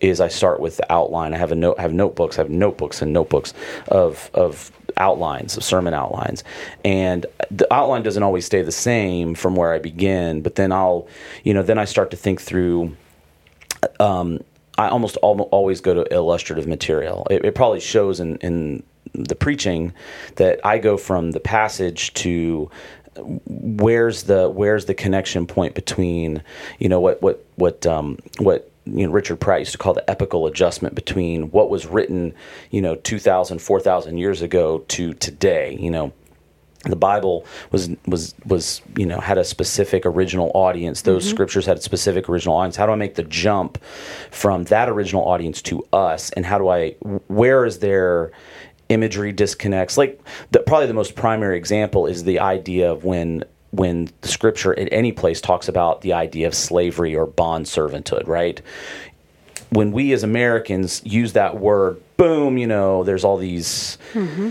is 0.00 0.20
I 0.20 0.28
start 0.28 0.60
with 0.60 0.76
the 0.76 0.92
outline. 0.92 1.34
I 1.34 1.38
have 1.38 1.52
a 1.52 1.54
note, 1.54 1.76
I 1.78 1.82
have 1.82 1.92
notebooks, 1.92 2.38
I 2.38 2.42
have 2.42 2.50
notebooks 2.50 3.02
and 3.02 3.12
notebooks 3.12 3.54
of 3.88 4.30
of 4.34 4.72
outlines, 4.96 5.56
of 5.56 5.64
sermon 5.64 5.94
outlines, 5.94 6.44
and 6.84 7.26
the 7.50 7.72
outline 7.72 8.02
doesn't 8.02 8.22
always 8.22 8.46
stay 8.46 8.62
the 8.62 8.72
same 8.72 9.34
from 9.34 9.56
where 9.56 9.72
I 9.72 9.78
begin. 9.78 10.42
But 10.42 10.56
then 10.56 10.72
I'll, 10.72 11.08
you 11.44 11.54
know, 11.54 11.62
then 11.62 11.78
I 11.78 11.84
start 11.84 12.10
to 12.12 12.16
think 12.16 12.40
through. 12.40 12.96
Um, 14.00 14.40
I 14.76 14.88
almost 14.88 15.18
al- 15.24 15.40
always 15.50 15.80
go 15.80 15.92
to 15.92 16.14
illustrative 16.14 16.68
material. 16.68 17.26
It, 17.30 17.44
it 17.44 17.54
probably 17.54 17.80
shows 17.80 18.20
in 18.20 18.36
in 18.38 18.82
the 19.14 19.34
preaching 19.34 19.92
that 20.36 20.60
I 20.64 20.78
go 20.78 20.96
from 20.96 21.32
the 21.32 21.40
passage 21.40 22.12
to 22.14 22.70
where's 23.46 24.24
the 24.24 24.48
where's 24.48 24.84
the 24.84 24.94
connection 24.94 25.46
point 25.46 25.74
between 25.74 26.42
you 26.78 26.88
know 26.88 27.00
what 27.00 27.20
what 27.22 27.44
what 27.56 27.86
um, 27.86 28.18
what 28.38 28.67
you 28.96 29.06
know 29.06 29.12
Richard 29.12 29.36
Pratt 29.36 29.60
used 29.60 29.72
to 29.72 29.78
call 29.78 29.94
the 29.94 30.08
epochal 30.08 30.46
adjustment 30.46 30.94
between 30.94 31.50
what 31.50 31.70
was 31.70 31.86
written 31.86 32.34
you 32.70 32.80
know 32.80 32.94
2000 32.94 33.58
4000 33.60 34.18
years 34.18 34.42
ago 34.42 34.78
to 34.88 35.14
today 35.14 35.76
you 35.80 35.90
know 35.90 36.12
the 36.84 36.96
Bible 36.96 37.44
was 37.72 37.90
was 38.06 38.34
was 38.46 38.82
you 38.96 39.06
know 39.06 39.18
had 39.18 39.36
a 39.36 39.44
specific 39.44 40.06
original 40.06 40.50
audience. 40.54 41.02
Those 41.02 41.24
mm-hmm. 41.24 41.34
scriptures 41.34 41.66
had 41.66 41.78
a 41.78 41.82
specific 41.82 42.28
original 42.28 42.56
audience. 42.56 42.76
How 42.76 42.86
do 42.86 42.92
I 42.92 42.96
make 42.96 43.16
the 43.16 43.24
jump 43.24 43.82
from 44.30 44.64
that 44.64 44.88
original 44.88 45.24
audience 45.24 45.60
to 45.62 45.84
us? 45.92 46.30
And 46.30 46.46
how 46.46 46.58
do 46.58 46.68
I? 46.68 46.92
Where 47.26 47.64
is 47.64 47.80
there 47.80 48.30
imagery 48.88 49.32
disconnects? 49.32 49.98
Like 49.98 50.20
the, 50.52 50.60
probably 50.60 50.86
the 50.86 50.94
most 50.94 51.16
primary 51.16 51.56
example 51.56 52.06
is 52.06 52.24
the 52.24 52.38
idea 52.38 52.90
of 52.90 53.04
when 53.04 53.44
when 53.70 54.08
the 54.22 54.28
scripture 54.28 54.78
at 54.78 54.88
any 54.92 55.12
place 55.12 55.40
talks 55.40 55.68
about 55.68 56.00
the 56.00 56.12
idea 56.12 56.46
of 56.46 56.54
slavery 56.54 57.14
or 57.14 57.26
bond 57.26 57.66
servanthood, 57.66 58.26
right? 58.26 58.60
When 59.70 59.92
we 59.92 60.12
as 60.12 60.22
Americans 60.22 61.02
use 61.04 61.34
that 61.34 61.58
word, 61.58 62.00
boom, 62.16 62.56
you 62.56 62.66
know, 62.66 63.04
there's 63.04 63.24
all 63.24 63.36
these 63.36 63.98
mm-hmm. 64.14 64.50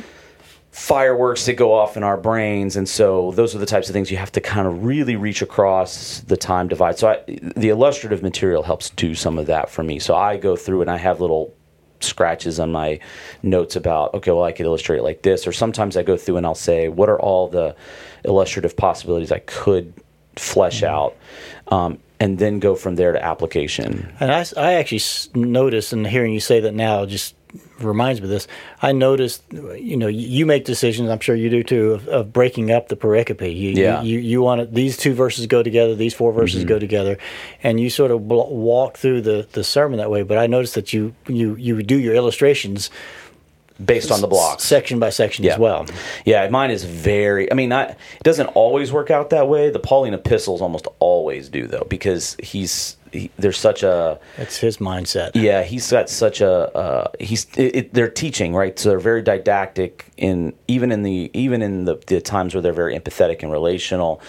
fireworks 0.71 1.47
that 1.47 1.53
go 1.53 1.74
off 1.74 1.97
in 1.97 2.03
our 2.03 2.17
brains 2.17 2.75
and 2.75 2.88
so 2.88 3.31
those 3.31 3.55
are 3.55 3.57
the 3.57 3.65
types 3.65 3.89
of 3.89 3.93
things 3.93 4.12
you 4.12 4.17
have 4.17 4.31
to 4.33 4.41
kind 4.41 4.67
of 4.67 4.86
really 4.86 5.15
reach 5.15 5.41
across 5.41 6.19
the 6.21 6.38
time 6.38 6.67
divide. 6.67 7.00
So 7.00 7.09
I, 7.09 7.24
the 7.27 7.69
illustrative 7.69 8.21
material 8.21 8.62
helps 8.62 8.91
do 8.91 9.15
some 9.15 9.39
of 9.39 9.47
that 9.47 9.71
for 9.71 9.83
me. 9.83 9.97
So 9.97 10.15
i 10.15 10.38
go 10.38 10.55
through 10.55 10.81
and 10.81 10.91
i 10.91 10.97
have 10.97 11.19
little 11.19 11.56
scratches 12.00 12.60
on 12.60 12.72
my 12.72 13.00
notes 13.44 13.75
about 13.75 14.13
okay 14.13 14.32
well 14.32 14.44
i 14.44 14.51
could 14.51 14.66
illustrate 14.66 14.98
it 14.98 15.04
like 15.04 15.22
this 15.24 15.48
or 15.48 15.51
sometimes 15.51 15.98
i 15.98 16.04
go 16.04 16.16
through 16.16 16.38
and 16.38 16.46
i'll 16.46 16.54
say 16.56 16.89
what 16.89 17.10
are 17.10 17.20
all 17.20 17.48
the 17.48 17.75
illustrative 18.24 18.77
possibilities 18.77 19.32
i 19.32 19.39
could 19.39 19.94
flesh 20.36 20.84
out 20.84 21.16
um, 21.70 21.98
and 22.20 22.39
then 22.39 22.60
go 22.60 22.75
from 22.75 22.96
there 22.96 23.12
to 23.12 23.24
application. 23.24 24.13
And 24.20 24.32
I, 24.32 24.46
I 24.58 24.74
actually 24.74 25.01
noticed, 25.36 25.94
and 25.94 26.06
hearing 26.06 26.34
you 26.34 26.39
say 26.39 26.60
that 26.62 26.74
now 26.74 27.06
just 27.06 27.36
reminds 27.80 28.22
me 28.22 28.25
of 28.25 28.30
this. 28.30 28.48
I 28.82 28.92
noticed, 28.92 29.44
you 29.51 29.98
know, 29.98 30.08
you 30.08 30.46
make 30.46 30.66
decisions. 30.66 31.10
I'm 31.10 31.20
sure 31.20 31.36
you 31.36 31.50
do 31.50 31.63
too, 31.63 31.94
of, 31.94 32.08
of 32.08 32.34
breaking 32.34 32.72
up 32.72 32.89
the 32.89 32.96
pericope. 32.96 33.42
You, 33.42 33.72
Yeah. 33.72 34.01
You, 34.01 34.20
you 34.20 34.42
want 34.42 34.62
it, 34.62 34.74
these 34.74 34.98
two 34.98 35.13
verses 35.13 35.48
go 35.48 35.63
together, 35.63 35.96
these 35.96 36.13
four 36.13 36.32
verses 36.32 36.62
mm-hmm. 36.62 36.70
go 36.70 36.80
together, 36.80 37.18
and 37.63 37.80
you 37.80 37.89
sort 37.89 38.12
of 38.12 38.27
bl- 38.27 38.50
walk 38.50 38.98
through 38.98 39.22
the, 39.22 39.48
the 39.54 39.63
sermon 39.63 39.98
that 40.00 40.12
way. 40.12 40.24
But 40.24 40.38
I 40.38 40.48
noticed 40.48 40.75
that 40.75 40.94
you 40.94 41.16
you 41.27 41.56
you 41.56 41.82
do 41.84 42.00
your 42.00 42.16
illustrations 42.16 42.89
based 43.84 44.12
on 44.12 44.22
the 44.22 44.27
blocks 44.27 44.63
section 44.63 45.00
by 45.00 45.10
section 45.10 45.46
as 45.46 45.57
well. 45.57 45.86
Yeah, 46.25 46.48
mine 46.50 46.72
is 46.72 46.84
very. 46.84 47.51
I 47.51 47.55
mean, 47.55 47.69
not 47.69 47.91
it 47.91 48.24
doesn't 48.24 48.48
always 48.48 48.91
work 48.91 49.12
out 49.12 49.29
that 49.31 49.48
way. 49.48 49.69
The 49.69 49.79
Pauline 49.79 50.13
epistles 50.13 50.62
almost 50.62 50.88
always 51.00 51.50
do 51.50 51.67
though, 51.67 51.86
because 51.89 52.36
he's 52.41 52.98
he, 53.12 53.31
there's 53.38 53.57
such 53.57 53.84
a 53.84 54.19
That's 54.36 54.57
his 54.57 54.77
mindset. 54.77 55.31
yeah 55.34 55.63
he's 55.63 55.89
got 55.89 56.10
such 56.10 56.41
a 56.41 56.51
uh, 56.75 57.12
he's 57.19 57.46
it, 57.55 57.75
it, 57.75 57.93
they're 57.93 58.10
teaching 58.10 58.53
right, 58.53 58.77
so 58.77 58.89
they're 58.89 59.00
very 59.00 59.22
didactic 59.22 60.05
in 60.17 60.53
even 60.67 60.91
in 60.91 61.03
the 61.03 61.31
even 61.34 61.62
in 61.62 61.86
the, 61.86 61.96
the 62.07 62.19
times 62.19 62.53
where 62.53 62.62
they're 62.62 62.74
very 62.74 62.98
empathetic 63.00 63.43
and 63.43 63.51
relational. 63.51 64.22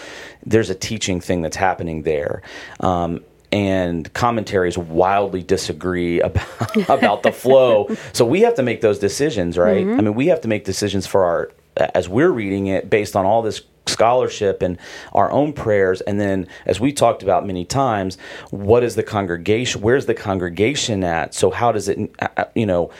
There's 0.45 0.69
a 0.69 0.75
teaching 0.75 1.19
thing 1.19 1.41
that's 1.41 1.57
happening 1.57 2.03
there. 2.03 2.41
Um, 2.79 3.21
and 3.51 4.11
commentaries 4.13 4.77
wildly 4.77 5.43
disagree 5.43 6.19
about 6.21 6.89
about 6.89 7.23
the 7.23 7.31
flow. 7.31 7.95
So 8.13 8.25
we 8.25 8.41
have 8.41 8.55
to 8.55 8.63
make 8.63 8.81
those 8.81 8.99
decisions, 8.99 9.57
right? 9.57 9.85
Mm-hmm. 9.85 9.99
I 9.99 10.03
mean, 10.03 10.13
we 10.15 10.27
have 10.27 10.41
to 10.41 10.47
make 10.47 10.65
decisions 10.65 11.07
for 11.07 11.23
our 11.23 11.51
as 11.95 12.09
we're 12.09 12.31
reading 12.31 12.67
it 12.67 12.89
based 12.89 13.15
on 13.15 13.25
all 13.25 13.41
this 13.41 13.61
scholarship 13.89 14.61
and 14.61 14.77
our 15.13 15.31
own 15.31 15.53
prayers. 15.53 16.01
And 16.01 16.19
then 16.19 16.47
as 16.65 16.79
we 16.79 16.93
talked 16.93 17.23
about 17.23 17.45
many 17.45 17.65
times 17.65 18.17
what 18.51 18.83
is 18.83 18.95
the 18.95 19.03
congregation 19.03 19.81
where's 19.81 20.05
the 20.05 20.13
congregation 20.13 21.03
at? 21.03 21.33
So 21.33 21.51
how 21.51 21.71
does 21.71 21.89
it 21.89 22.11
uh, 22.19 22.45
you 22.55 22.65
know 22.65 22.91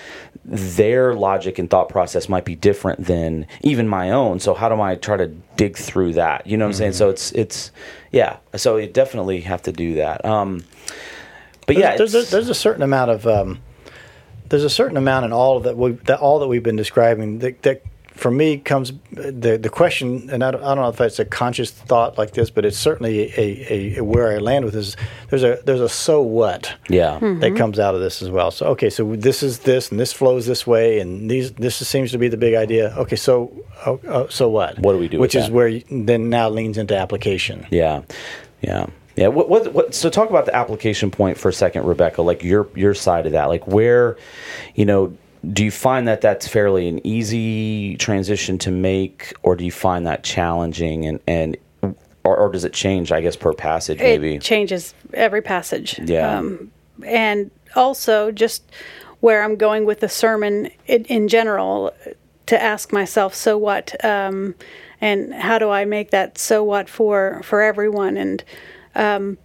their 0.46 1.14
logic 1.14 1.60
and 1.60 1.70
thought 1.70 1.90
process 1.90 2.28
might 2.28 2.46
be 2.46 2.56
different 2.56 3.06
than 3.06 3.46
even 3.62 3.88
my 3.88 4.10
own. 4.12 4.40
So 4.40 4.54
how 4.54 4.70
do 4.70 4.82
i 4.82 4.96
try 4.96 5.18
to 5.18 5.28
dig 5.58 5.78
through 5.78 6.14
that? 6.14 6.48
You 6.48 6.58
know 6.58 6.66
what 6.66 6.70
i'm 6.70 6.78
saying? 6.78 6.94
So 6.94 7.10
it's 7.10 7.32
it's 7.34 7.72
yeah. 8.12 8.38
So 8.56 8.78
you 8.78 8.88
definitely 8.88 9.42
have 9.42 9.62
to 9.64 9.72
do 9.72 9.96
that. 9.96 10.26
Um 10.26 10.64
but 11.68 11.78
yeah 11.78 11.96
there's, 11.98 12.16
a, 12.16 12.24
there's 12.24 12.50
a 12.50 12.56
certain 12.56 12.82
amount 12.82 13.12
of 13.12 13.28
um, 13.28 13.60
there's 14.50 14.64
a 14.64 14.70
certain 14.70 14.98
amount 14.98 15.26
in 15.26 15.32
all 15.32 15.58
of 15.58 15.64
that 15.64 15.78
we 15.78 15.92
that 15.92 16.20
all 16.20 16.40
that 16.40 16.48
we've 16.48 16.64
been 16.64 16.76
describing 16.76 17.40
that, 17.40 17.62
that 17.62 17.84
for 18.20 18.32
me 18.32 18.58
comes 18.58 18.92
the 19.12 19.58
the 19.58 19.70
question 19.70 20.30
and 20.30 20.44
I 20.44 20.52
don't, 20.52 20.64
I 20.64 20.76
don't 20.76 20.84
know 20.84 20.90
if 20.90 21.02
it's 21.02 21.20
a 21.20 21.26
conscious 21.26 21.72
thought 21.72 22.18
like 22.18 22.32
this 22.32 22.50
but 22.50 22.66
it's 22.66 22.78
certainly 22.78 23.34
a, 23.36 23.40
a, 23.40 23.98
a 23.98 24.04
where 24.04 24.32
I 24.32 24.38
land 24.38 24.66
with 24.66 24.74
this 24.74 24.96
there's 25.30 25.44
a 25.44 25.60
there's 25.66 25.82
a 25.82 25.90
so 25.90 26.22
what 26.22 26.76
yeah 26.90 27.14
that 27.14 27.22
mm-hmm. 27.22 27.58
comes 27.58 27.80
out 27.80 27.96
of 27.96 28.02
this 28.02 28.22
as 28.22 28.30
well 28.30 28.52
so 28.52 28.68
okay 28.68 28.90
so 28.90 29.16
this 29.16 29.42
is 29.42 29.60
this 29.60 29.90
and 29.90 30.00
this 30.00 30.12
flows 30.12 30.46
this 30.46 30.68
way 30.68 31.00
and 31.00 31.32
these 31.32 31.54
this 31.54 31.76
seems 31.76 32.12
to 32.12 32.18
be 32.18 32.28
the 32.28 32.38
big 32.38 32.56
idea 32.56 32.94
okay 32.98 33.16
so 33.16 33.52
oh, 33.86 34.00
oh 34.08 34.28
so 34.28 34.50
what 34.50 34.78
What 34.80 34.94
do 34.94 35.00
we 35.00 35.08
do 35.08 35.18
with 35.18 35.22
which 35.30 35.36
is 35.36 35.46
that? 35.46 35.54
where 35.54 35.68
you, 35.68 35.84
then 35.90 36.30
now 36.30 36.50
leans 36.50 36.78
into 36.78 36.96
application 36.98 37.66
Yeah, 37.70 38.02
yeah, 38.62 38.88
yeah. 39.16 39.28
What, 39.28 39.50
what, 39.50 39.74
what? 39.74 39.96
So 39.96 40.10
talk 40.10 40.30
about 40.30 40.46
the 40.46 40.56
application 40.56 41.12
point 41.12 41.38
for 41.38 41.50
a 41.50 41.54
second, 41.54 41.86
Rebecca. 41.86 42.22
Like 42.22 42.44
your 42.44 42.68
your 42.76 42.94
side 42.94 43.26
of 43.26 43.32
that. 43.34 43.46
Like 43.46 43.68
where, 43.68 44.18
you 44.76 44.86
know, 44.86 45.16
do 45.54 45.64
you 45.64 45.72
find 45.72 46.08
that 46.08 46.22
that's 46.22 46.48
fairly 46.48 46.88
an 46.88 47.06
easy 47.06 47.96
transition 47.98 48.58
to 48.60 48.72
make, 48.72 49.34
or 49.44 49.56
do 49.56 49.64
you 49.64 49.72
find 49.72 50.06
that 50.08 50.24
challenging 50.24 51.06
and 51.06 51.20
and 51.28 51.58
or, 52.24 52.38
or 52.38 52.52
does 52.52 52.66
it 52.66 52.74
change? 52.74 53.12
I 53.12 53.22
guess 53.22 53.36
per 53.36 53.54
passage, 53.54 54.00
maybe. 54.00 54.36
It 54.36 54.42
changes 54.42 54.94
every 55.14 55.42
passage. 55.42 56.00
Yeah. 56.04 56.38
Um, 56.38 56.72
and 57.06 57.52
also, 57.76 58.32
just 58.32 58.70
where 59.22 59.44
I'm 59.44 59.56
going 59.56 59.86
with 59.86 60.00
the 60.00 60.10
sermon 60.10 60.70
in, 60.88 61.06
in 61.06 61.28
general, 61.28 61.94
to 62.48 62.62
ask 62.62 62.92
myself, 62.92 63.34
so 63.36 63.58
what? 63.58 64.04
Um, 64.04 64.56
and 65.02 65.34
how 65.34 65.60
do 65.60 65.70
I 65.70 65.86
make 65.86 66.12
that 66.12 66.38
so 66.38 66.64
what 66.64 66.90
for, 66.90 67.42
for 67.44 67.62
everyone? 67.62 68.18
And 68.18 68.44
um, 68.96 69.38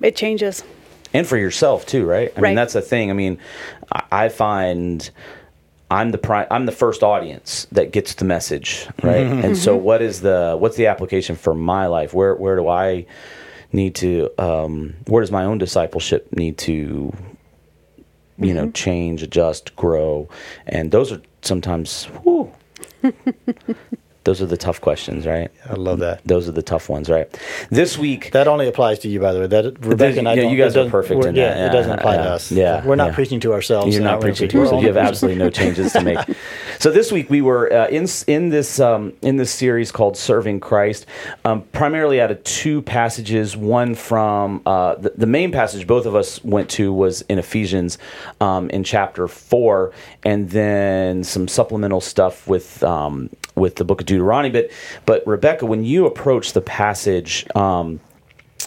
it 0.00 0.16
changes. 0.16 0.62
And 1.12 1.26
for 1.26 1.36
yourself 1.36 1.86
too, 1.86 2.04
right? 2.04 2.32
I 2.36 2.40
mean, 2.40 2.54
that's 2.54 2.74
the 2.74 2.82
thing. 2.82 3.10
I 3.10 3.14
mean, 3.14 3.38
I, 4.10 4.28
find 4.28 5.08
I'm 5.90 6.10
the 6.10 6.18
pri- 6.18 6.46
I'm 6.50 6.66
the 6.66 6.72
first 6.72 7.02
audience 7.02 7.66
that 7.72 7.92
gets 7.92 8.14
the 8.14 8.24
message, 8.24 8.86
right? 9.02 9.26
Mm-hmm. 9.26 9.44
And 9.44 9.56
so, 9.56 9.74
mm-hmm. 9.74 9.84
what 9.84 10.02
is 10.02 10.20
the 10.20 10.56
what's 10.58 10.76
the 10.76 10.86
application 10.86 11.36
for 11.36 11.54
my 11.54 11.86
life? 11.86 12.12
Where 12.12 12.34
where 12.34 12.56
do 12.56 12.68
I 12.68 13.06
need 13.72 13.94
to? 13.96 14.30
Um, 14.38 14.94
where 15.06 15.22
does 15.22 15.32
my 15.32 15.44
own 15.44 15.58
discipleship 15.58 16.28
need 16.36 16.58
to? 16.58 17.12
You 18.40 18.54
know, 18.54 18.64
mm-hmm. 18.64 18.72
change, 18.72 19.22
adjust, 19.22 19.74
grow, 19.74 20.28
and 20.66 20.92
those 20.92 21.10
are 21.10 21.20
sometimes. 21.42 22.04
Whew, 22.22 22.52
those 24.28 24.42
are 24.42 24.46
the 24.46 24.58
tough 24.58 24.82
questions, 24.82 25.26
right? 25.26 25.50
I 25.64 25.72
love 25.72 26.00
that 26.00 26.20
Those 26.26 26.50
are 26.50 26.52
the 26.52 26.60
tough 26.60 26.90
ones, 26.90 27.08
right? 27.08 27.26
This 27.70 27.96
week, 27.96 28.30
That 28.32 28.46
only 28.46 28.68
applies 28.68 28.98
to 28.98 29.08
you, 29.08 29.20
by 29.20 29.32
the 29.32 29.40
way. 29.40 29.46
That 29.46 29.82
Rebecca 29.82 30.18
and 30.18 30.28
I 30.28 30.34
yeah, 30.34 30.50
you 30.50 30.58
guys 30.58 30.76
are 30.76 30.90
perfect 30.90 31.24
in 31.24 31.34
yeah, 31.34 31.54
that. 31.54 31.70
it 31.70 31.72
doesn't 31.72 31.98
apply 31.98 32.16
yeah. 32.16 32.22
to 32.24 32.30
us. 32.32 32.52
Yeah, 32.52 32.84
we're 32.84 32.96
not 32.96 33.08
yeah. 33.08 33.14
preaching 33.14 33.40
to 33.40 33.54
ourselves. 33.54 33.94
You're 33.94 34.04
not 34.04 34.20
preaching 34.20 34.50
to 34.50 34.64
all 34.66 34.82
You 34.82 34.88
have 34.88 34.98
absolutely 34.98 35.38
no 35.38 35.48
changes 35.48 35.94
to 35.94 36.02
make. 36.02 36.18
So 36.80 36.92
this 36.92 37.10
week 37.10 37.28
we 37.28 37.42
were 37.42 37.72
uh, 37.72 37.88
in 37.88 38.06
in 38.28 38.50
this 38.50 38.78
um, 38.78 39.12
in 39.20 39.36
this 39.36 39.50
series 39.50 39.90
called 39.90 40.16
Serving 40.16 40.60
Christ, 40.60 41.06
um, 41.44 41.62
primarily 41.72 42.20
out 42.20 42.30
of 42.30 42.44
two 42.44 42.82
passages. 42.82 43.56
One 43.56 43.96
from 43.96 44.62
uh, 44.64 44.94
the, 44.94 45.10
the 45.16 45.26
main 45.26 45.50
passage 45.50 45.88
both 45.88 46.06
of 46.06 46.14
us 46.14 46.42
went 46.44 46.70
to 46.70 46.92
was 46.92 47.22
in 47.22 47.40
Ephesians 47.40 47.98
um, 48.40 48.70
in 48.70 48.84
chapter 48.84 49.26
four, 49.26 49.92
and 50.24 50.50
then 50.50 51.24
some 51.24 51.48
supplemental 51.48 52.00
stuff 52.00 52.46
with 52.46 52.80
um, 52.84 53.28
with 53.58 53.76
the 53.76 53.84
book 53.84 54.00
of 54.00 54.06
Deuteronomy. 54.06 54.50
But 54.50 54.70
but 55.06 55.26
Rebecca, 55.26 55.66
when 55.66 55.84
you 55.84 56.06
approach 56.06 56.52
the 56.52 56.60
passage. 56.60 57.46
Um, 57.54 58.00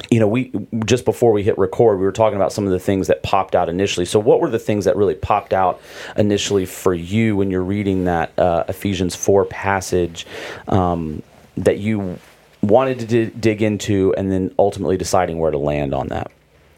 you 0.10 0.20
know, 0.20 0.28
we 0.28 0.52
just 0.86 1.06
before 1.06 1.32
we 1.32 1.44
hit 1.44 1.58
record, 1.58 2.00
we 2.00 2.06
were 2.06 2.12
talking 2.12 2.36
about 2.36 2.52
some 2.52 2.66
of 2.66 2.72
the 2.72 2.80
things 2.80 3.08
that 3.08 3.22
popped 3.24 3.56
out 3.56 3.70
initially. 3.70 4.06
So, 4.06 4.20
what 4.20 4.40
were 4.40 4.50
the 4.50 4.58
things 4.58 4.86
that 4.86 4.96
really 4.96 5.16
popped 5.16 5.54
out 5.54 5.82
initially 6.18 6.66
for 6.66 6.94
you 6.94 7.36
when 7.36 7.52
you're 7.52 7.64
reading 7.64 8.06
that 8.06 8.38
uh, 8.40 8.64
Ephesians 8.68 9.16
four 9.16 9.46
passage 9.46 10.26
um, 10.70 11.22
that 11.58 11.80
you 11.80 12.18
wanted 12.62 13.00
to 13.00 13.06
di- 13.06 13.38
dig 13.38 13.62
into, 13.62 14.14
and 14.18 14.32
then 14.32 14.54
ultimately 14.58 14.98
deciding 14.98 15.40
where 15.40 15.52
to 15.52 15.58
land 15.58 15.94
on 15.94 16.08
that? 16.08 16.32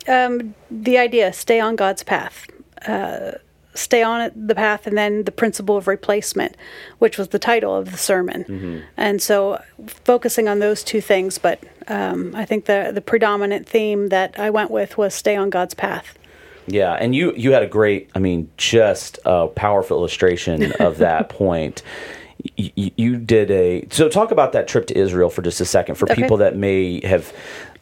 Um, 0.07 0.53
the 0.69 0.97
idea 0.97 1.31
stay 1.33 1.59
on 1.59 1.75
God's 1.75 2.03
path. 2.03 2.47
Uh, 2.85 3.33
stay 3.75 4.03
on 4.03 4.31
the 4.35 4.55
path, 4.55 4.85
and 4.87 4.97
then 4.97 5.23
the 5.23 5.31
principle 5.31 5.77
of 5.77 5.87
replacement, 5.87 6.55
which 6.99 7.17
was 7.17 7.29
the 7.29 7.39
title 7.39 7.75
of 7.75 7.91
the 7.91 7.97
sermon. 7.97 8.83
And 8.97 9.21
so, 9.21 9.61
focusing 9.87 10.47
on 10.47 10.59
those 10.59 10.83
two 10.83 11.01
things. 11.01 11.37
But 11.37 11.59
um, 11.87 12.33
I 12.35 12.45
think 12.45 12.65
the 12.65 12.91
the 12.93 13.01
predominant 13.01 13.67
theme 13.67 14.09
that 14.09 14.39
I 14.39 14.49
went 14.49 14.71
with 14.71 14.97
was 14.97 15.13
stay 15.13 15.35
on 15.35 15.49
God's 15.49 15.73
path. 15.73 16.17
Yeah, 16.67 16.93
and 16.93 17.13
you 17.13 17.33
you 17.35 17.51
had 17.51 17.63
a 17.63 17.67
great, 17.67 18.09
I 18.15 18.19
mean, 18.19 18.49
just 18.57 19.19
a 19.25 19.47
powerful 19.47 19.97
illustration 19.97 20.71
of 20.79 20.97
that 20.99 21.29
point. 21.29 21.83
You, 22.57 22.91
you 22.97 23.15
did 23.17 23.51
a 23.51 23.87
so 23.89 24.09
talk 24.09 24.31
about 24.31 24.51
that 24.53 24.67
trip 24.67 24.87
to 24.87 24.97
Israel 24.97 25.29
for 25.29 25.41
just 25.41 25.61
a 25.61 25.65
second 25.65 25.95
for 25.95 26.05
Okay. 26.11 26.21
people 26.21 26.37
that 26.37 26.55
may 26.57 27.05
have, 27.05 27.33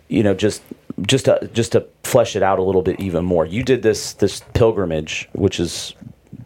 you 0.08 0.24
know, 0.24 0.34
just 0.34 0.62
just 1.08 1.26
to 1.26 1.50
just 1.54 1.72
to 1.74 1.86
flesh 2.04 2.36
it 2.36 2.44
out 2.44 2.60
a 2.60 2.64
little 2.64 2.82
bit 2.82 3.00
even 3.00 3.26
more. 3.26 3.46
You 3.46 3.64
did 3.64 3.82
this 3.82 4.14
this 4.14 4.42
pilgrimage, 4.54 5.30
which 5.34 5.60
is 5.60 5.96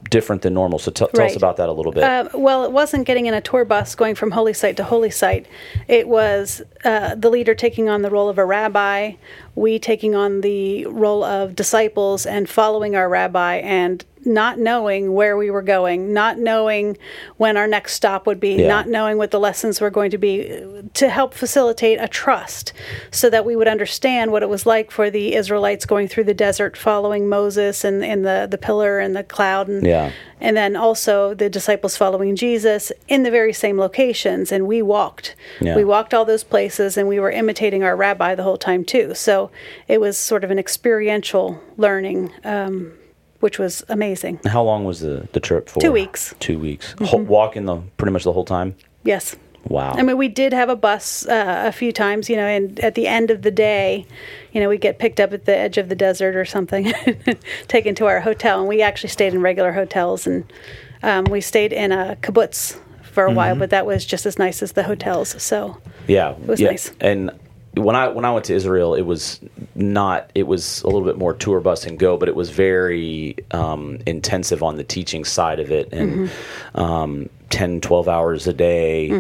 different 0.10 0.44
than 0.44 0.54
normal. 0.54 0.80
So 0.80 0.92
tell 0.92 1.08
tell 1.10 1.26
us 1.26 1.36
about 1.36 1.58
that 1.58 1.70
a 1.70 1.72
little 1.72 1.92
bit. 1.92 2.04
Uh, 2.04 2.30
well, 2.34 2.64
it 2.64 2.72
wasn't 2.72 3.06
getting 3.06 3.26
in 3.26 3.34
a 3.34 3.42
tour 3.42 3.66
bus 3.66 3.96
going 3.96 4.16
from 4.16 4.32
holy 4.32 4.54
site 4.54 4.78
to 4.78 4.84
holy 4.84 5.12
site. 5.12 5.48
It 5.88 6.08
was 6.08 6.62
uh, 6.86 7.16
the 7.16 7.30
leader 7.30 7.56
taking 7.56 7.90
on 7.90 8.02
the 8.04 8.10
role 8.10 8.30
of 8.30 8.38
a 8.38 8.46
rabbi, 8.46 9.14
we 9.56 9.80
taking 9.80 10.16
on 10.16 10.42
the 10.42 10.86
role 10.86 11.24
of 11.24 11.56
disciples 11.56 12.26
and 12.26 12.48
following 12.50 12.96
our 12.96 13.10
rabbi 13.10 13.56
and 13.58 14.06
not 14.28 14.58
knowing 14.58 15.14
where 15.14 15.38
we 15.38 15.52
were 15.52 15.62
going, 15.62 16.12
not 16.12 16.40
knowing 16.40 16.98
when 17.38 17.58
our 17.58 17.68
next 17.68 17.94
stop 17.94 18.26
would 18.26 18.40
be, 18.40 18.54
Yeah. 18.56 18.68
not 18.68 18.90
knowing 18.90 19.20
what 19.20 19.30
the 19.30 19.40
lessons 19.40 19.80
were 19.80 19.92
going 19.92 20.10
to 20.10 20.18
be, 20.18 20.52
to 20.96 21.10
help 21.10 21.36
facilitate 21.36 22.00
a 22.02 22.08
trust 22.08 22.74
so 23.12 23.30
that 23.30 23.46
we 23.46 23.56
would 23.56 23.68
understand 23.68 24.32
what 24.32 24.42
it 24.42 24.50
was 24.50 24.66
like 24.66 24.90
for 24.90 25.12
the 25.12 25.36
Israelites 25.36 25.86
going 25.86 26.08
through 26.08 26.24
the 26.24 26.34
desert 26.34 26.76
following 26.76 27.30
Moses 27.30 27.84
and, 27.84 28.04
and 28.04 28.26
the, 28.26 28.48
the 28.50 28.58
pillar 28.58 28.98
and 28.98 29.16
the 29.16 29.24
cloud 29.24 29.68
and 29.68 29.86
Yeah. 29.86 30.10
and 30.42 30.58
then 30.58 30.76
also 30.76 31.36
the 31.36 31.48
disciples 31.50 31.96
following 31.96 32.36
Jesus 32.36 32.92
in 33.08 33.22
the 33.22 33.32
very 33.32 33.54
same 33.54 33.78
locations. 33.78 34.52
And 34.52 34.66
we 34.66 34.82
walked. 34.82 35.36
Yeah. 35.62 35.76
We 35.76 35.86
walked 35.86 36.16
all 36.16 36.26
those 36.26 36.44
places 36.44 36.75
and 36.80 37.08
we 37.08 37.20
were 37.20 37.32
imitating 37.32 37.84
our 37.84 37.96
rabbi 37.96 38.36
the 38.36 38.44
whole 38.44 38.58
time, 38.58 38.84
too. 38.84 39.14
So 39.16 39.52
it 39.88 40.00
was 40.00 40.18
sort 40.18 40.44
of 40.44 40.52
an 40.52 40.60
experiential 40.60 41.62
learning, 41.78 42.32
um, 42.44 42.94
which 43.40 43.60
was 43.60 43.84
amazing. 43.90 44.40
How 44.46 44.64
long 44.64 44.86
was 44.86 45.00
the, 45.00 45.28
the 45.34 45.40
trip 45.40 45.70
for? 45.70 45.80
Two 45.80 45.92
weeks. 45.92 46.30
Mm-hmm. 46.30 46.40
Two 46.40 46.60
weeks. 46.60 46.94
Ho- 47.02 47.18
walking 47.18 47.66
the 47.66 47.78
pretty 47.98 48.12
much 48.12 48.24
the 48.24 48.34
whole 48.34 48.46
time. 48.46 48.76
Yes. 49.04 49.36
Wow. 49.68 49.94
I 49.94 50.04
mean, 50.04 50.18
we 50.18 50.28
did 50.28 50.54
have 50.54 50.70
a 50.70 50.76
bus 50.76 51.26
uh, 51.28 51.64
a 51.66 51.72
few 51.72 51.92
times, 51.92 52.30
you 52.30 52.36
know, 52.36 52.46
and 52.46 52.80
at 52.82 52.94
the 52.94 53.08
end 53.08 53.32
of 53.32 53.42
the 53.42 53.50
day, 53.50 54.06
you 54.52 54.62
know, 54.62 54.70
we 54.70 54.78
get 54.78 55.00
picked 55.00 55.20
up 55.20 55.34
at 55.34 55.46
the 55.46 55.58
edge 55.58 55.80
of 55.80 55.90
the 55.90 55.96
desert 55.96 56.36
or 56.36 56.46
something, 56.46 56.94
taken 57.68 57.96
to 57.96 58.06
our 58.06 58.20
hotel, 58.20 58.60
and 58.60 58.70
we 58.70 58.84
actually 58.84 59.10
stayed 59.10 59.34
in 59.34 59.42
regular 59.42 59.72
hotels, 59.72 60.28
and 60.28 60.52
um, 61.02 61.26
we 61.26 61.42
stayed 61.42 61.74
in 61.74 61.92
a 61.92 62.16
kibbutz 62.22 62.80
for 63.16 63.24
a 63.26 63.28
Mm-hmm. 63.30 63.36
while, 63.38 63.56
but 63.56 63.70
that 63.72 63.86
was 63.88 64.06
just 64.06 64.26
as 64.28 64.38
nice 64.38 64.62
as 64.62 64.74
the 64.74 64.84
hotels. 64.84 65.42
So 65.42 65.78
Yeah, 66.08 66.32
It 66.34 66.48
was 66.48 66.60
yeah. 66.60 66.70
nice. 66.70 66.92
And 67.02 67.32
when 67.76 67.96
I 67.96 68.08
when 68.08 68.24
I 68.24 68.32
went 68.32 68.46
to 68.46 68.54
Israel, 68.54 68.94
it 68.96 69.02
was 69.02 69.40
not. 69.76 70.30
It 70.34 70.44
was 70.48 70.82
a 70.84 70.88
little 70.88 71.04
bit 71.04 71.18
more 71.18 71.34
tour 71.34 71.60
bus 71.60 71.86
and 71.86 72.00
go, 72.00 72.16
but 72.16 72.30
it 72.30 72.36
was 72.36 72.50
very 72.50 73.36
um, 73.52 73.98
intensive 74.06 74.64
on 74.64 74.78
the 74.78 74.84
teaching 74.86 75.26
side 75.26 75.60
of 75.60 75.72
it, 75.72 75.92
and 75.92 76.30
um, 76.76 77.30
10, 77.50 77.82
12 77.82 78.08
hours 78.08 78.48
a 78.48 78.54
day 78.54 79.12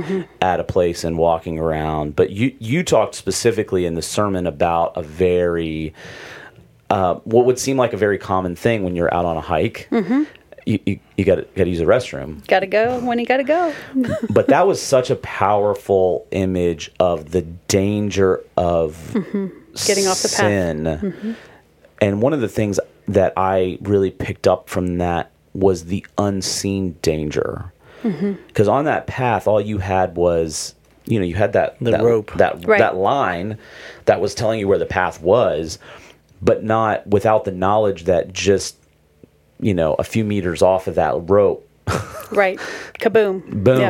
at 0.42 0.60
a 0.62 0.64
place 0.64 1.04
and 1.04 1.18
walking 1.18 1.60
around. 1.60 2.16
But 2.16 2.30
you 2.30 2.56
you 2.60 2.82
talked 2.84 3.16
specifically 3.16 3.86
in 3.86 3.96
the 3.96 4.02
sermon 4.02 4.48
about 4.48 4.96
a 4.96 5.04
very 5.04 5.94
uh, 6.90 7.16
what 7.25 7.46
would 7.46 7.60
seem 7.60 7.75
like 7.78 7.92
a 7.92 7.98
very 7.98 8.18
common 8.18 8.56
thing 8.56 8.84
when 8.86 8.96
you're 8.96 9.14
out 9.14 9.25
on 9.25 9.36
a 9.36 9.42
hike. 9.42 9.90
You, 10.66 10.80
you, 10.86 11.00
you 11.16 11.26
got 11.26 11.36
to 11.56 11.68
use 11.70 11.80
a 11.80 11.86
restroom 11.86 12.46
got 12.48 12.62
to 12.62 12.68
go 12.68 13.00
when 13.02 13.20
you 13.20 13.26
got 13.28 13.38
to 13.38 13.44
go. 13.44 13.72
but 14.32 14.48
that 14.48 14.66
was 14.66 14.82
such 14.82 15.12
a 15.12 15.16
powerful 15.18 16.26
image 16.32 16.92
of 17.00 17.32
the 17.32 17.44
danger 17.68 18.44
of 18.58 18.96
Mm-hmm. 19.14 19.48
Getting 19.86 20.08
off 20.08 20.22
the 20.22 20.30
path. 20.30 20.42
Mm-hmm. 21.04 21.34
And 22.02 22.22
one 22.22 22.32
of 22.34 22.40
the 22.42 22.48
things 22.48 22.80
that 23.10 23.34
I 23.38 23.78
really 23.82 24.10
picked 24.10 24.48
up 24.48 24.70
from 24.70 24.98
that 25.00 25.32
was 25.54 25.86
the 25.86 26.06
unseen 26.18 26.94
danger. 27.02 27.72
Mm-hmm. 28.04 28.34
Because 28.48 28.68
on 28.68 28.86
that 28.86 29.06
path, 29.08 29.48
all 29.48 29.60
you 29.62 29.78
had 29.80 30.16
was, 30.16 30.76
you 31.06 31.20
know, 31.20 31.26
you 31.26 31.36
had 31.36 31.54
that 31.54 31.78
The 31.80 31.92
that, 31.92 32.02
rope. 32.02 32.32
that 32.36 32.66
Right. 32.66 32.80
that 32.80 32.96
line 32.96 33.58
that 34.06 34.22
was 34.22 34.34
telling 34.34 34.60
you 34.60 34.68
where 34.68 34.78
the 34.80 34.86
path 34.86 35.22
was, 35.22 35.78
but 36.42 36.64
not 36.64 37.06
without 37.08 37.44
the 37.46 37.52
knowledge 37.52 38.06
that 38.06 38.32
just, 38.34 38.78
you 39.60 39.74
know, 39.74 39.96
a 39.96 40.04
few 40.04 40.24
meters 40.24 40.62
off 40.62 40.88
of 40.88 40.96
that 40.96 41.30
rope 41.30 41.66
right. 42.32 42.58
Kaboom. 43.00 43.64
Boom. 43.64 43.80
Yeah. 43.80 43.88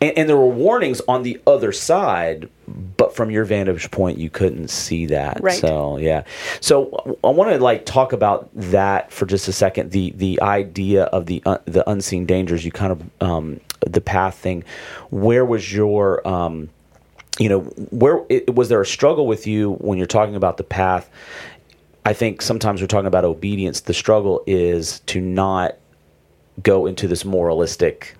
And, 0.00 0.18
and 0.18 0.28
there 0.28 0.36
were 0.36 0.46
warnings 0.46 1.00
on 1.08 1.22
the 1.22 1.40
other 1.46 1.72
side, 1.72 2.50
but 2.96 3.14
from 3.14 3.30
your 3.30 3.44
vantage 3.44 3.90
point, 3.90 4.18
you 4.18 4.28
couldn't 4.28 4.68
see 4.68 5.06
that. 5.06 5.42
Right. 5.42 5.58
So 5.58 5.96
yeah. 5.96 6.24
So 6.60 7.18
I 7.24 7.28
want 7.28 7.50
to 7.50 7.58
like 7.58 7.86
talk 7.86 8.12
about 8.12 8.50
that 8.54 9.10
for 9.10 9.24
just 9.26 9.48
a 9.48 9.52
second. 9.52 9.92
The 9.92 10.10
the 10.12 10.40
idea 10.42 11.04
of 11.04 11.26
the 11.26 11.42
uh, 11.46 11.58
the 11.64 11.88
unseen 11.88 12.26
dangers. 12.26 12.64
You 12.64 12.72
kind 12.72 12.92
of 12.92 13.22
um, 13.22 13.60
the 13.86 14.00
path 14.00 14.34
thing. 14.34 14.64
Where 15.08 15.44
was 15.44 15.72
your 15.72 16.26
um, 16.28 16.68
you 17.38 17.48
know 17.48 17.60
where 17.90 18.22
was 18.48 18.68
there 18.68 18.82
a 18.82 18.86
struggle 18.86 19.26
with 19.26 19.46
you 19.46 19.72
when 19.74 19.96
you're 19.96 20.06
talking 20.06 20.36
about 20.36 20.58
the 20.58 20.64
path? 20.64 21.08
I 22.04 22.12
think 22.12 22.42
sometimes 22.42 22.80
we're 22.80 22.86
talking 22.86 23.06
about 23.06 23.24
obedience. 23.24 23.80
The 23.80 23.94
struggle 23.94 24.42
is 24.46 25.00
to 25.00 25.20
not 25.20 25.76
go 26.62 26.86
into 26.86 27.06
this 27.08 27.24
moralistic 27.24 28.16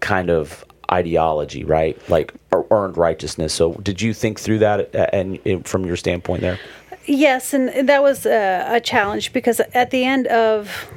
kind 0.00 0.30
of 0.30 0.64
ideology, 0.90 1.64
right? 1.64 1.96
Like 2.08 2.32
earned 2.70 2.96
righteousness. 2.96 3.52
So, 3.52 3.74
did 3.74 4.00
you 4.00 4.12
think 4.12 4.38
through 4.38 4.60
that, 4.60 4.94
uh, 4.94 5.06
and, 5.12 5.66
from 5.66 5.84
your 5.84 5.96
standpoint 5.96 6.42
there? 6.42 6.58
Yes, 7.06 7.54
and 7.54 7.88
that 7.88 8.02
was 8.02 8.26
a, 8.26 8.66
a 8.68 8.80
challenge 8.80 9.32
because 9.32 9.60
at 9.60 9.90
the 9.90 10.04
end 10.04 10.26
of 10.26 10.88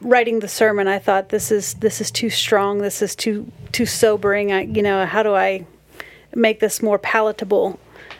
writing 0.00 0.40
the 0.40 0.48
sermon, 0.48 0.86
I 0.88 0.98
thought 0.98 1.30
this 1.30 1.50
is 1.50 1.74
this 1.74 2.00
is 2.00 2.10
too 2.10 2.30
strong. 2.30 2.78
This 2.78 3.02
is 3.02 3.16
too 3.16 3.50
too 3.72 3.86
sobering. 3.86 4.52
I, 4.52 4.62
you 4.62 4.82
know, 4.82 5.04
how 5.04 5.22
do 5.22 5.34
I 5.34 5.66
make 6.34 6.60
this 6.60 6.82
more 6.82 6.98
palatable? 6.98 7.78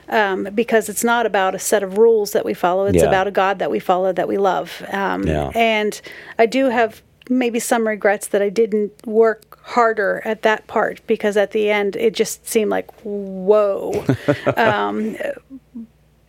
Um, 0.08 0.48
because 0.54 0.88
it's 0.88 1.02
not 1.02 1.26
about 1.26 1.54
a 1.54 1.58
set 1.58 1.82
of 1.82 1.98
rules 1.98 2.32
that 2.32 2.44
we 2.44 2.54
follow. 2.54 2.86
It's 2.86 3.02
Yeah. 3.02 3.08
about 3.08 3.26
a 3.26 3.30
God 3.32 3.58
that 3.58 3.70
we 3.70 3.80
follow 3.80 4.12
that 4.12 4.28
we 4.28 4.38
love. 4.38 4.82
Um, 4.92 5.26
Yeah. 5.26 5.50
And 5.54 6.00
I 6.38 6.46
do 6.46 6.66
have 6.70 7.02
maybe 7.28 7.58
some 7.58 7.88
regrets 7.88 8.28
that 8.28 8.40
I 8.40 8.48
didn't 8.48 8.92
work 9.04 9.58
harder 9.62 10.22
at 10.24 10.42
that 10.42 10.68
part 10.68 11.00
because 11.08 11.36
at 11.36 11.50
the 11.50 11.70
end 11.70 11.96
it 11.96 12.14
just 12.14 12.46
seemed 12.48 12.70
like 12.70 12.88
whoa. 13.02 14.04
um, 14.56 15.16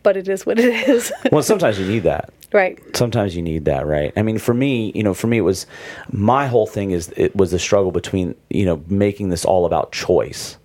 but 0.02 0.16
it 0.16 0.28
is 0.28 0.44
what 0.44 0.58
it 0.58 0.88
is. 0.88 1.12
Well, 1.32 1.42
sometimes 1.44 1.78
you 1.78 1.86
need 1.86 2.02
that. 2.02 2.30
right. 2.52 2.78
Sometimes 2.96 3.36
you 3.36 3.42
need 3.42 3.64
that, 3.66 3.86
right? 3.86 4.12
I 4.16 4.22
mean, 4.22 4.38
for 4.38 4.54
me, 4.54 4.90
you 4.94 5.02
know, 5.04 5.14
for 5.14 5.26
me, 5.28 5.36
it 5.38 5.42
was 5.42 5.66
my 6.10 6.46
whole 6.48 6.66
thing 6.66 6.90
is 6.90 7.12
it 7.16 7.36
was 7.36 7.50
the 7.52 7.58
struggle 7.60 7.92
between 7.92 8.34
you 8.50 8.64
know 8.64 8.82
making 8.88 9.28
this 9.28 9.44
all 9.44 9.66
about 9.66 9.92
choice. 9.92 10.56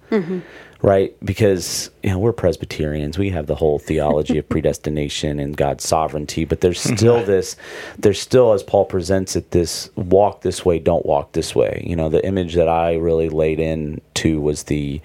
Right, 0.83 1.15
because 1.23 1.89
you 2.03 2.09
know 2.09 2.19
we're 2.19 2.33
Presbyterians, 2.33 3.17
we 3.17 3.29
have 3.29 3.47
the 3.47 3.55
whole 3.55 3.79
theology 3.79 4.37
of 4.37 4.49
predestination 4.49 5.39
and 5.39 5.55
God's 5.55 5.87
sovereignty, 5.87 6.43
but 6.43 6.59
there's 6.59 6.83
mhm. 6.83 6.97
still 6.97 7.23
this, 7.23 7.55
there's 7.97 8.19
still, 8.19 8.51
as 8.51 8.63
Paul 8.63 8.83
presents 8.83 9.37
it, 9.37 9.51
this 9.51 9.89
walk 9.95 10.41
this 10.41 10.65
way, 10.65 10.79
don't 10.79 11.05
walk 11.05 11.31
this 11.31 11.55
way. 11.55 11.81
You 11.87 11.95
know, 11.95 12.09
the 12.09 12.23
image 12.25 12.55
that 12.55 12.67
I 12.67 12.95
really 12.95 13.29
laid 13.29 13.61
into 13.61 14.41
was 14.41 14.63
the, 14.63 14.99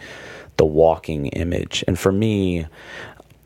the 0.56 0.64
walking 0.64 1.26
image, 1.28 1.84
and 1.86 1.96
for 1.96 2.10
me, 2.10 2.66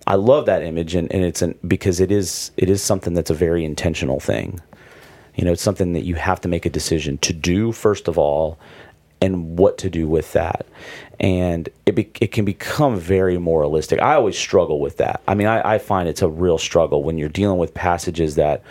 I 0.07 0.15
love 0.15 0.47
that 0.47 0.63
image, 0.63 0.95
and, 0.95 1.13
and 1.13 1.23
it's 1.23 1.43
an, 1.43 1.59
because 1.69 2.01
it 2.01 2.11
is 2.11 2.51
it 2.57 2.71
is 2.71 2.81
something 2.81 3.13
that's 3.13 3.31
a 3.31 3.35
very 3.35 3.63
intentional 3.63 4.21
thing. 4.21 4.59
You 5.35 5.45
know, 5.45 5.53
it's 5.53 5.63
something 5.63 5.93
that 5.93 6.05
you 6.05 6.15
have 6.15 6.41
to 6.41 6.49
make 6.49 6.65
a 6.65 6.71
decision 6.71 7.19
to 7.19 7.35
do 7.35 7.73
first 7.73 8.09
of 8.09 8.17
all, 8.17 8.59
and 9.23 9.57
what 9.57 9.79
to 9.79 9.89
do 9.89 10.07
with 10.09 10.33
that. 10.33 10.67
And 11.21 11.69
it 11.87 11.95
be, 11.95 12.11
it 12.21 12.33
can 12.33 12.45
become 12.45 12.99
very 12.99 13.39
moralistic. 13.39 14.03
I 14.03 14.15
always 14.15 14.37
struggle 14.37 14.81
with 14.81 14.97
that. 14.97 15.23
I 15.29 15.35
mean, 15.35 15.47
I, 15.47 15.75
I 15.75 15.79
find 15.79 16.09
it's 16.09 16.23
a 16.23 16.29
real 16.29 16.59
struggle 16.59 17.05
when 17.05 17.17
you're 17.17 17.29
dealing 17.29 17.59
with 17.59 17.73
passages 17.73 18.35
that 18.35 18.63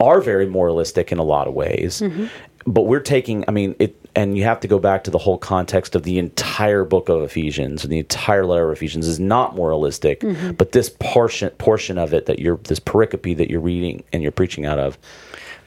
are 0.00 0.22
very 0.22 0.46
moralistic 0.46 1.12
in 1.12 1.18
a 1.18 1.22
lot 1.22 1.46
of 1.46 1.52
ways. 1.52 2.00
Mm-hmm. 2.00 2.26
But 2.66 2.82
we're 2.82 3.00
taking, 3.00 3.44
I 3.46 3.50
mean, 3.50 3.76
it, 3.78 3.94
and 4.14 4.36
you 4.36 4.44
have 4.44 4.60
to 4.60 4.68
go 4.68 4.78
back 4.78 5.04
to 5.04 5.10
the 5.10 5.18
whole 5.18 5.36
context 5.36 5.94
of 5.94 6.04
the 6.04 6.18
entire 6.18 6.84
book 6.84 7.10
of 7.10 7.22
Ephesians 7.22 7.84
and 7.84 7.92
the 7.92 7.98
entire 7.98 8.46
letter 8.46 8.70
of 8.70 8.76
Ephesians 8.76 9.06
is 9.06 9.20
not 9.20 9.54
moralistic, 9.54 10.20
mm-hmm. 10.20 10.52
but 10.52 10.72
this 10.72 10.90
portion 11.00 11.50
portion 11.50 11.98
of 11.98 12.14
it 12.14 12.26
that 12.26 12.38
you're 12.38 12.56
this 12.58 12.80
pericope 12.80 13.36
that 13.36 13.50
you're 13.50 13.60
reading 13.60 14.04
and 14.12 14.22
you're 14.22 14.32
preaching 14.32 14.64
out 14.64 14.78
of 14.78 14.96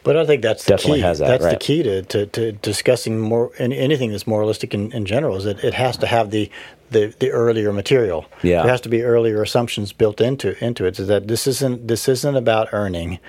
But 0.05 0.15
I 0.15 0.25
think 0.25 0.43
that's 0.43 0.63
the 0.63 0.77
Definitely 0.77 0.99
key. 0.99 1.03
has 1.03 1.19
that, 1.19 1.41
that's 1.41 1.53
the 1.53 1.59
key 1.59 1.83
to, 1.83 2.03
to, 2.03 2.25
to 2.27 2.51
discussing 2.53 3.19
more 3.19 3.51
any, 3.57 3.77
anything 3.77 4.11
that's 4.11 4.27
moralistic 4.27 4.73
in, 4.73 4.91
in 4.93 5.05
general 5.05 5.35
is 5.35 5.43
that 5.45 5.63
it 5.63 5.73
has 5.73 5.97
to 5.97 6.07
have 6.07 6.29
the, 6.29 6.49
the, 6.91 7.13
the 7.19 7.31
earlier 7.31 7.73
material. 7.73 8.25
Yeah. 8.43 8.61
There 8.61 8.71
has 8.71 8.81
to 8.81 8.89
be 8.89 9.01
earlier 9.01 9.41
assumptions 9.41 9.91
built 9.91 10.21
into 10.21 10.63
into 10.63 10.85
it. 10.85 10.95
So 10.95 11.05
that 11.05 11.27
this 11.27 11.47
isn't 11.47 11.87
this 11.87 12.07
isn't 12.07 12.35
about 12.35 12.69
earning. 12.71 13.19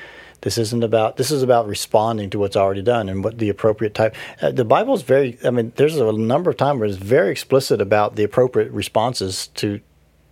This 0.42 0.58
isn't 0.58 0.84
about 0.84 1.16
this 1.16 1.30
is 1.30 1.42
about 1.42 1.66
responding 1.66 2.28
to 2.30 2.38
what's 2.38 2.56
already 2.56 2.82
done 2.82 3.08
and 3.08 3.24
what 3.24 3.38
the 3.38 3.48
appropriate 3.48 3.94
type. 3.94 4.14
Uh, 4.42 4.50
the 4.50 4.64
Bible 4.66 4.94
is 4.94 5.02
very. 5.02 5.38
I 5.42 5.50
mean, 5.50 5.72
there's 5.76 5.96
a 5.96 6.12
number 6.12 6.50
of 6.50 6.58
times 6.58 6.78
where 6.78 6.88
it's 6.88 6.98
very 6.98 7.30
explicit 7.30 7.80
about 7.80 8.16
the 8.16 8.22
appropriate 8.22 8.70
responses 8.70 9.48
to 9.54 9.80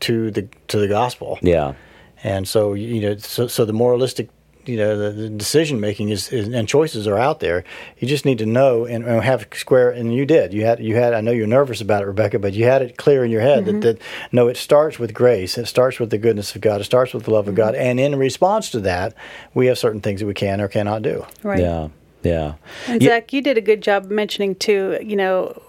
to 0.00 0.30
the 0.30 0.46
to 0.68 0.78
the 0.78 0.88
gospel. 0.88 1.38
Yeah. 1.40 1.72
And 2.22 2.46
so 2.46 2.74
you 2.74 3.00
know, 3.00 3.16
so, 3.16 3.46
so 3.48 3.64
the 3.64 3.72
moralistic, 3.72 4.28
you 4.66 4.76
know, 4.76 4.96
the, 4.96 5.10
the 5.10 5.28
decision 5.30 5.80
making 5.80 6.08
is, 6.08 6.32
is 6.32 6.48
and 6.48 6.68
choices 6.68 7.06
are 7.06 7.18
out 7.18 7.40
there. 7.40 7.64
You 7.98 8.08
just 8.08 8.24
need 8.24 8.38
to 8.38 8.46
know 8.46 8.84
and, 8.84 9.04
and 9.04 9.22
have 9.22 9.46
square. 9.54 9.90
And 9.90 10.14
you 10.14 10.26
did. 10.26 10.52
You 10.52 10.64
had 10.64 10.80
you 10.80 10.96
had. 10.96 11.14
I 11.14 11.20
know 11.20 11.32
you're 11.32 11.46
nervous 11.46 11.80
about 11.80 12.02
it, 12.02 12.06
Rebecca, 12.06 12.38
but 12.38 12.54
you 12.54 12.64
had 12.64 12.82
it 12.82 12.96
clear 12.96 13.24
in 13.24 13.30
your 13.30 13.40
head 13.40 13.64
that, 13.64 13.70
mm-hmm. 13.70 13.80
that 13.80 13.98
no, 14.32 14.48
it 14.48 14.56
starts 14.56 14.98
with 14.98 15.14
grace. 15.14 15.58
It 15.58 15.66
starts 15.66 15.98
with 15.98 16.10
the 16.10 16.18
goodness 16.18 16.54
of 16.54 16.60
God. 16.60 16.80
It 16.80 16.84
starts 16.84 17.14
with 17.14 17.24
the 17.24 17.30
love 17.30 17.48
of 17.48 17.54
mm-hmm. 17.54 17.62
God. 17.62 17.74
And 17.74 17.98
in 17.98 18.16
response 18.16 18.70
to 18.70 18.80
that, 18.80 19.14
we 19.54 19.66
have 19.66 19.78
certain 19.78 20.00
things 20.00 20.20
that 20.20 20.26
we 20.26 20.34
can 20.34 20.60
or 20.60 20.68
cannot 20.68 21.02
do. 21.02 21.26
Right. 21.42 21.60
Yeah. 21.60 21.88
Yeah. 22.24 22.54
And 22.88 23.00
Yeah. 23.00 23.10
Zach, 23.10 23.32
you 23.32 23.40
did 23.42 23.56
a 23.56 23.60
good 23.60 23.82
job 23.82 24.06
mentioning 24.10 24.54
too. 24.56 24.98
You 25.02 25.16
know, 25.16 25.60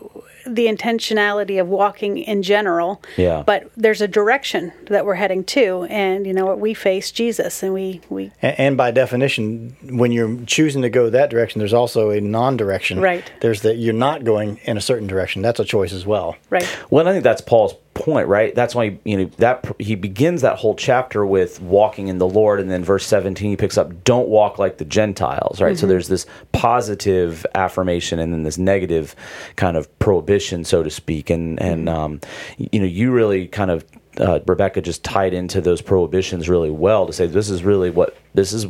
the 0.48 0.68
intentionality 0.68 1.60
of 1.60 1.68
walking 1.68 2.18
in 2.20 2.44
general. 2.44 3.02
Yeah. 3.18 3.44
But 3.46 3.70
there's 3.76 4.02
a 4.02 4.08
direction 4.08 4.72
that 4.90 5.06
we're 5.06 5.16
heading 5.16 5.44
to, 5.46 5.88
and 5.90 6.26
you 6.28 6.34
know 6.34 6.46
what? 6.46 6.60
We 6.60 6.74
face 6.74 7.12
Jesus, 7.12 7.64
and 7.64 7.74
we 7.74 8.02
we 8.10 8.32
And, 8.42 8.60
and 8.60 8.78
by 8.78 8.92
definition, 8.92 9.76
when 9.90 10.12
you're 10.12 10.38
choosing 10.46 10.82
to 10.84 10.90
go 10.90 11.10
that 11.10 11.30
direction, 11.30 11.60
there's 11.60 11.74
also 11.74 12.12
a 12.12 12.22
non-direction. 12.22 13.00
Right. 13.02 13.24
There's 13.42 13.62
that 13.62 13.78
you're 13.78 13.94
not 13.94 14.24
going 14.24 14.58
in 14.66 14.78
a 14.78 14.82
certain 14.82 15.08
direction. 15.08 15.42
That's 15.42 15.60
a 15.60 15.66
choice 15.66 15.94
as 15.94 16.06
well. 16.06 16.36
right. 16.50 16.68
Well, 16.90 17.08
I 17.08 17.12
think 17.12 17.24
that's 17.24 17.42
Paul's 17.42 17.74
point, 17.96 18.28
right? 18.28 18.54
That's 18.54 18.76
why 18.76 19.00
you 19.04 19.18
know 19.18 19.26
that 19.38 19.66
he 19.80 19.96
begins 19.96 20.42
that 20.42 20.58
whole 20.58 20.76
chapter 20.76 21.26
with 21.26 21.60
walking 21.62 22.10
in 22.10 22.20
the 22.20 22.28
Lord, 22.28 22.60
and 22.60 22.70
then 22.70 22.84
verse 22.84 23.06
seventeen 23.06 23.50
he 23.50 23.58
picks 23.58 23.78
up, 23.78 24.04
"Don't 24.04 24.28
walk 24.28 24.60
like 24.60 24.78
the 24.78 24.86
Gentiles," 24.86 25.60
right? 25.60 25.78
So 25.78 25.88
there's 25.88 26.08
this 26.08 26.28
positive 26.52 27.46
affirmation, 27.56 28.20
and 28.20 28.32
then 28.32 28.44
this 28.44 28.60
negative 28.60 29.16
kind 29.56 29.76
of 29.76 29.98
prohibition, 29.98 30.64
so 30.64 30.84
to 30.84 30.92
speak, 30.92 31.32
and 31.32 31.60
and 31.60 31.90
um, 31.90 32.22
you 32.58 32.80
know 32.80 32.86
you 32.86 33.12
really 33.12 33.48
kind 33.48 33.72
of. 33.72 33.84
Uh, 34.20 34.40
Rebecca 34.48 34.82
just 34.82 35.04
tied 35.04 35.34
into 35.34 35.62
those 35.62 35.82
prohibitions 35.82 36.48
really 36.48 36.70
well 36.70 37.06
to 37.06 37.14
say 37.14 37.28
this 37.28 37.50
is 37.50 37.64
really 37.64 37.90
what 37.90 38.18
this 38.34 38.54
is. 38.54 38.68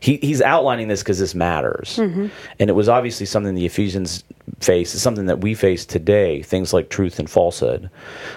He, 0.00 0.16
he's 0.18 0.40
outlining 0.40 0.88
this 0.88 1.02
because 1.02 1.18
this 1.18 1.34
matters, 1.34 1.98
and 2.60 2.70
it 2.70 2.74
was 2.74 2.88
obviously 2.88 3.26
something 3.26 3.54
the 3.54 3.66
Ephesians 3.66 4.24
face. 4.60 4.94
It's 4.94 5.02
something 5.02 5.26
that 5.26 5.40
we 5.40 5.54
face 5.54 5.84
today. 5.84 6.42
Things 6.42 6.72
like 6.72 6.88
truth 6.88 7.18
and 7.18 7.28
falsehood, 7.28 7.90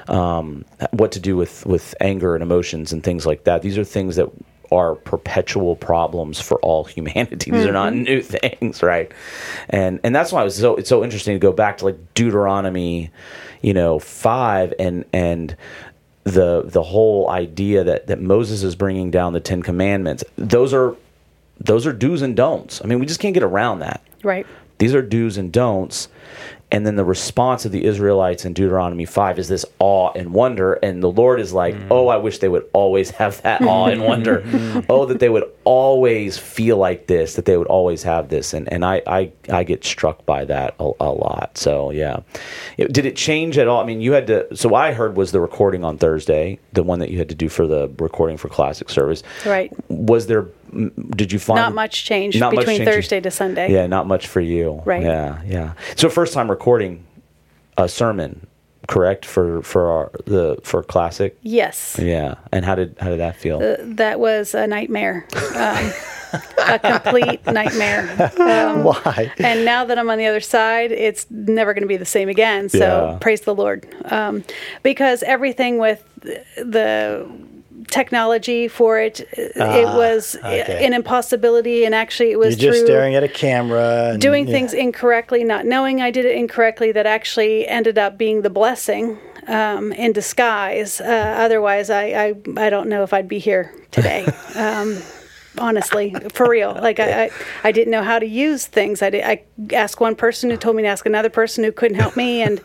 um, 0.07 0.65
what 0.91 1.11
to 1.13 1.19
do 1.19 1.37
with 1.37 1.65
with 1.65 1.93
anger 2.01 2.35
and 2.35 2.41
emotions 2.41 2.91
and 2.91 3.03
things 3.03 3.25
like 3.25 3.43
that. 3.45 3.61
These 3.61 3.77
are 3.77 3.83
things 3.83 4.15
that 4.15 4.29
are 4.71 4.95
perpetual 4.95 5.75
problems 5.75 6.39
for 6.39 6.57
all 6.61 6.83
humanity. 6.85 7.51
These 7.51 7.65
are 7.65 7.73
not 7.73 7.93
new 7.93 8.21
things, 8.21 8.81
right? 8.81 9.11
And 9.69 9.99
and 10.03 10.15
that's 10.15 10.31
why 10.31 10.41
it 10.41 10.45
was 10.45 10.55
so 10.55 10.75
it's 10.75 10.89
so 10.89 11.03
interesting 11.03 11.35
to 11.35 11.39
go 11.39 11.51
back 11.51 11.77
to 11.79 11.85
like 11.85 12.13
Deuteronomy, 12.13 13.11
you 13.61 13.73
know, 13.73 13.99
five 13.99 14.73
and 14.79 15.05
and 15.13 15.55
the 16.23 16.63
the 16.63 16.83
whole 16.83 17.29
idea 17.29 17.83
that 17.83 18.07
that 18.07 18.19
Moses 18.19 18.63
is 18.63 18.75
bringing 18.75 19.11
down 19.11 19.33
the 19.33 19.39
Ten 19.39 19.63
Commandments. 19.63 20.23
Those 20.35 20.73
are 20.73 20.95
those 21.59 21.85
are 21.85 21.93
do's 21.93 22.21
and 22.21 22.35
don'ts. 22.35 22.81
I 22.83 22.87
mean, 22.87 22.99
we 22.99 23.05
just 23.05 23.19
can't 23.19 23.33
get 23.33 23.43
around 23.43 23.79
that. 23.79 24.01
Right. 24.23 24.45
These 24.77 24.95
are 24.95 25.01
do's 25.01 25.37
and 25.37 25.51
don'ts. 25.51 26.07
And 26.71 26.85
then 26.85 26.95
the 26.95 27.03
response 27.03 27.65
of 27.65 27.71
the 27.71 27.83
Israelites 27.83 28.45
in 28.45 28.53
Deuteronomy 28.53 29.05
5 29.05 29.39
is 29.39 29.49
this 29.49 29.65
awe 29.79 30.11
and 30.15 30.33
wonder. 30.33 30.73
And 30.75 31.03
the 31.03 31.11
Lord 31.11 31.41
is 31.41 31.51
like, 31.51 31.75
mm. 31.75 31.87
oh, 31.91 32.07
I 32.07 32.15
wish 32.17 32.39
they 32.39 32.47
would 32.47 32.67
always 32.71 33.09
have 33.11 33.41
that 33.41 33.61
awe 33.67 33.87
and 33.87 34.03
wonder. 34.03 34.43
oh, 34.89 35.05
that 35.05 35.19
they 35.19 35.29
would 35.29 35.51
always 35.65 36.37
feel 36.37 36.77
like 36.77 37.07
this, 37.07 37.35
that 37.35 37.45
they 37.45 37.57
would 37.57 37.67
always 37.67 38.03
have 38.03 38.29
this. 38.29 38.53
And, 38.53 38.71
and 38.71 38.85
I, 38.85 39.01
I, 39.05 39.31
I 39.49 39.63
get 39.63 39.83
struck 39.83 40.25
by 40.25 40.45
that 40.45 40.75
a, 40.79 40.91
a 41.01 41.11
lot. 41.11 41.57
So, 41.57 41.91
yeah. 41.91 42.21
It- 42.77 42.93
did 42.93 43.05
it 43.05 43.15
change 43.15 43.57
at 43.57 43.67
all? 43.67 43.81
I 43.81 43.85
mean, 43.85 43.99
you 43.99 44.13
had 44.13 44.27
to, 44.27 44.55
so 44.55 44.73
I 44.75 44.93
heard 44.93 45.17
was 45.17 45.31
the 45.31 45.41
recording 45.41 45.83
on 45.83 45.97
Thursday, 45.97 46.59
the 46.73 46.83
one 46.83 46.99
that 46.99 47.09
you 47.09 47.17
had 47.17 47.29
to 47.29 47.35
do 47.35 47.49
for 47.49 47.67
the 47.67 47.91
recording 47.99 48.37
for 48.37 48.47
Classic 48.47 48.89
Service. 48.89 49.23
Right. 49.45 49.71
Was 49.89 50.27
there, 50.27 50.41
m- 50.41 50.51
did 51.15 51.31
you 51.31 51.39
find? 51.39 51.57
Not 51.57 51.73
much 51.75 52.05
change 52.05 52.39
Not 52.39 52.53
much 52.53 52.61
between 52.65 52.77
change. 52.79 52.89
Thursday 52.89 53.19
to 53.21 53.31
Sunday. 53.31 53.71
Yeah, 53.71 53.87
not 53.87 54.07
much 54.07 54.27
for 54.27 54.41
you. 54.41 54.81
Right. 54.85 55.03
Yeah, 55.03 55.41
yeah. 55.45 55.73
So 55.95 56.09
first 56.09 56.33
time 56.33 56.49
recording 56.49 57.05
a 57.77 57.87
sermon, 57.89 58.47
correct 58.87 59.25
for 59.25 59.61
for 59.61 59.89
our 59.89 60.11
the 60.25 60.57
for 60.63 60.83
classic. 60.83 61.37
Yes. 61.41 61.97
Yeah. 62.01 62.35
And 62.51 62.65
how 62.65 62.75
did 62.75 62.95
how 62.99 63.09
did 63.09 63.19
that 63.19 63.35
feel? 63.37 63.59
That 63.79 64.19
was 64.19 64.53
a 64.55 64.67
nightmare. 64.67 65.27
Um, 65.55 65.91
a 66.67 66.79
complete 66.79 67.45
nightmare. 67.59 68.31
Um, 68.41 68.83
Why? 68.85 69.31
and 69.39 69.65
now 69.65 69.83
that 69.85 69.99
I'm 69.99 70.09
on 70.09 70.17
the 70.17 70.25
other 70.27 70.39
side, 70.39 70.91
it's 70.91 71.25
never 71.29 71.73
going 71.73 71.81
to 71.83 71.87
be 71.87 71.97
the 71.97 72.05
same 72.05 72.29
again. 72.29 72.69
So 72.69 72.77
Yeah. 73.11 73.17
praise 73.19 73.41
the 73.41 73.53
Lord, 73.53 73.85
um, 74.05 74.43
because 74.81 75.23
everything 75.23 75.77
with 75.77 76.03
the 76.57 77.27
technology 77.87 78.67
for 78.67 78.99
it, 78.99 79.21
it 79.33 79.85
was 79.85 80.35
Ah, 80.43 80.47
okay. 80.47 80.85
an 80.85 80.93
impossibility, 80.93 81.85
and 81.85 81.93
actually 81.95 82.31
it 82.31 82.39
was 82.39 82.61
You're 82.61 82.73
just 82.73 82.85
staring 82.85 83.15
at 83.15 83.23
a 83.23 83.27
camera. 83.27 84.11
And, 84.11 84.21
doing 84.21 84.45
yeah. 84.47 84.53
things 84.53 84.73
incorrectly, 84.73 85.43
not 85.43 85.65
knowing 85.65 86.01
I 86.01 86.11
did 86.11 86.25
it 86.25 86.35
incorrectly, 86.35 86.91
that 86.93 87.05
actually 87.05 87.67
ended 87.67 87.97
up 87.97 88.17
being 88.17 88.41
the 88.41 88.49
blessing 88.49 89.17
um, 89.47 89.91
in 89.93 90.11
disguise. 90.13 91.01
Uh, 91.01 91.35
otherwise, 91.37 91.89
I, 91.89 92.03
I 92.05 92.35
I 92.57 92.69
don't 92.69 92.87
know 92.89 93.03
if 93.03 93.13
I'd 93.13 93.27
be 93.27 93.39
here 93.39 93.73
today. 93.91 94.25
Um, 94.55 94.97
honestly, 95.57 96.15
for 96.33 96.47
real, 96.49 96.77
like 96.81 96.99
I, 96.99 97.23
I 97.25 97.29
I 97.63 97.71
didn't 97.71 97.91
know 97.91 98.03
how 98.03 98.19
to 98.19 98.25
use 98.25 98.67
things. 98.67 99.01
I 99.01 99.09
did, 99.09 99.23
I 99.23 99.43
asked 99.73 99.99
one 99.99 100.15
person 100.15 100.49
who 100.49 100.57
told 100.57 100.75
me 100.75 100.83
to 100.83 100.87
ask 100.89 101.05
another 101.05 101.29
person 101.29 101.63
who 101.63 101.71
couldn't 101.71 101.97
help 101.97 102.15
me, 102.15 102.41
and 102.41 102.59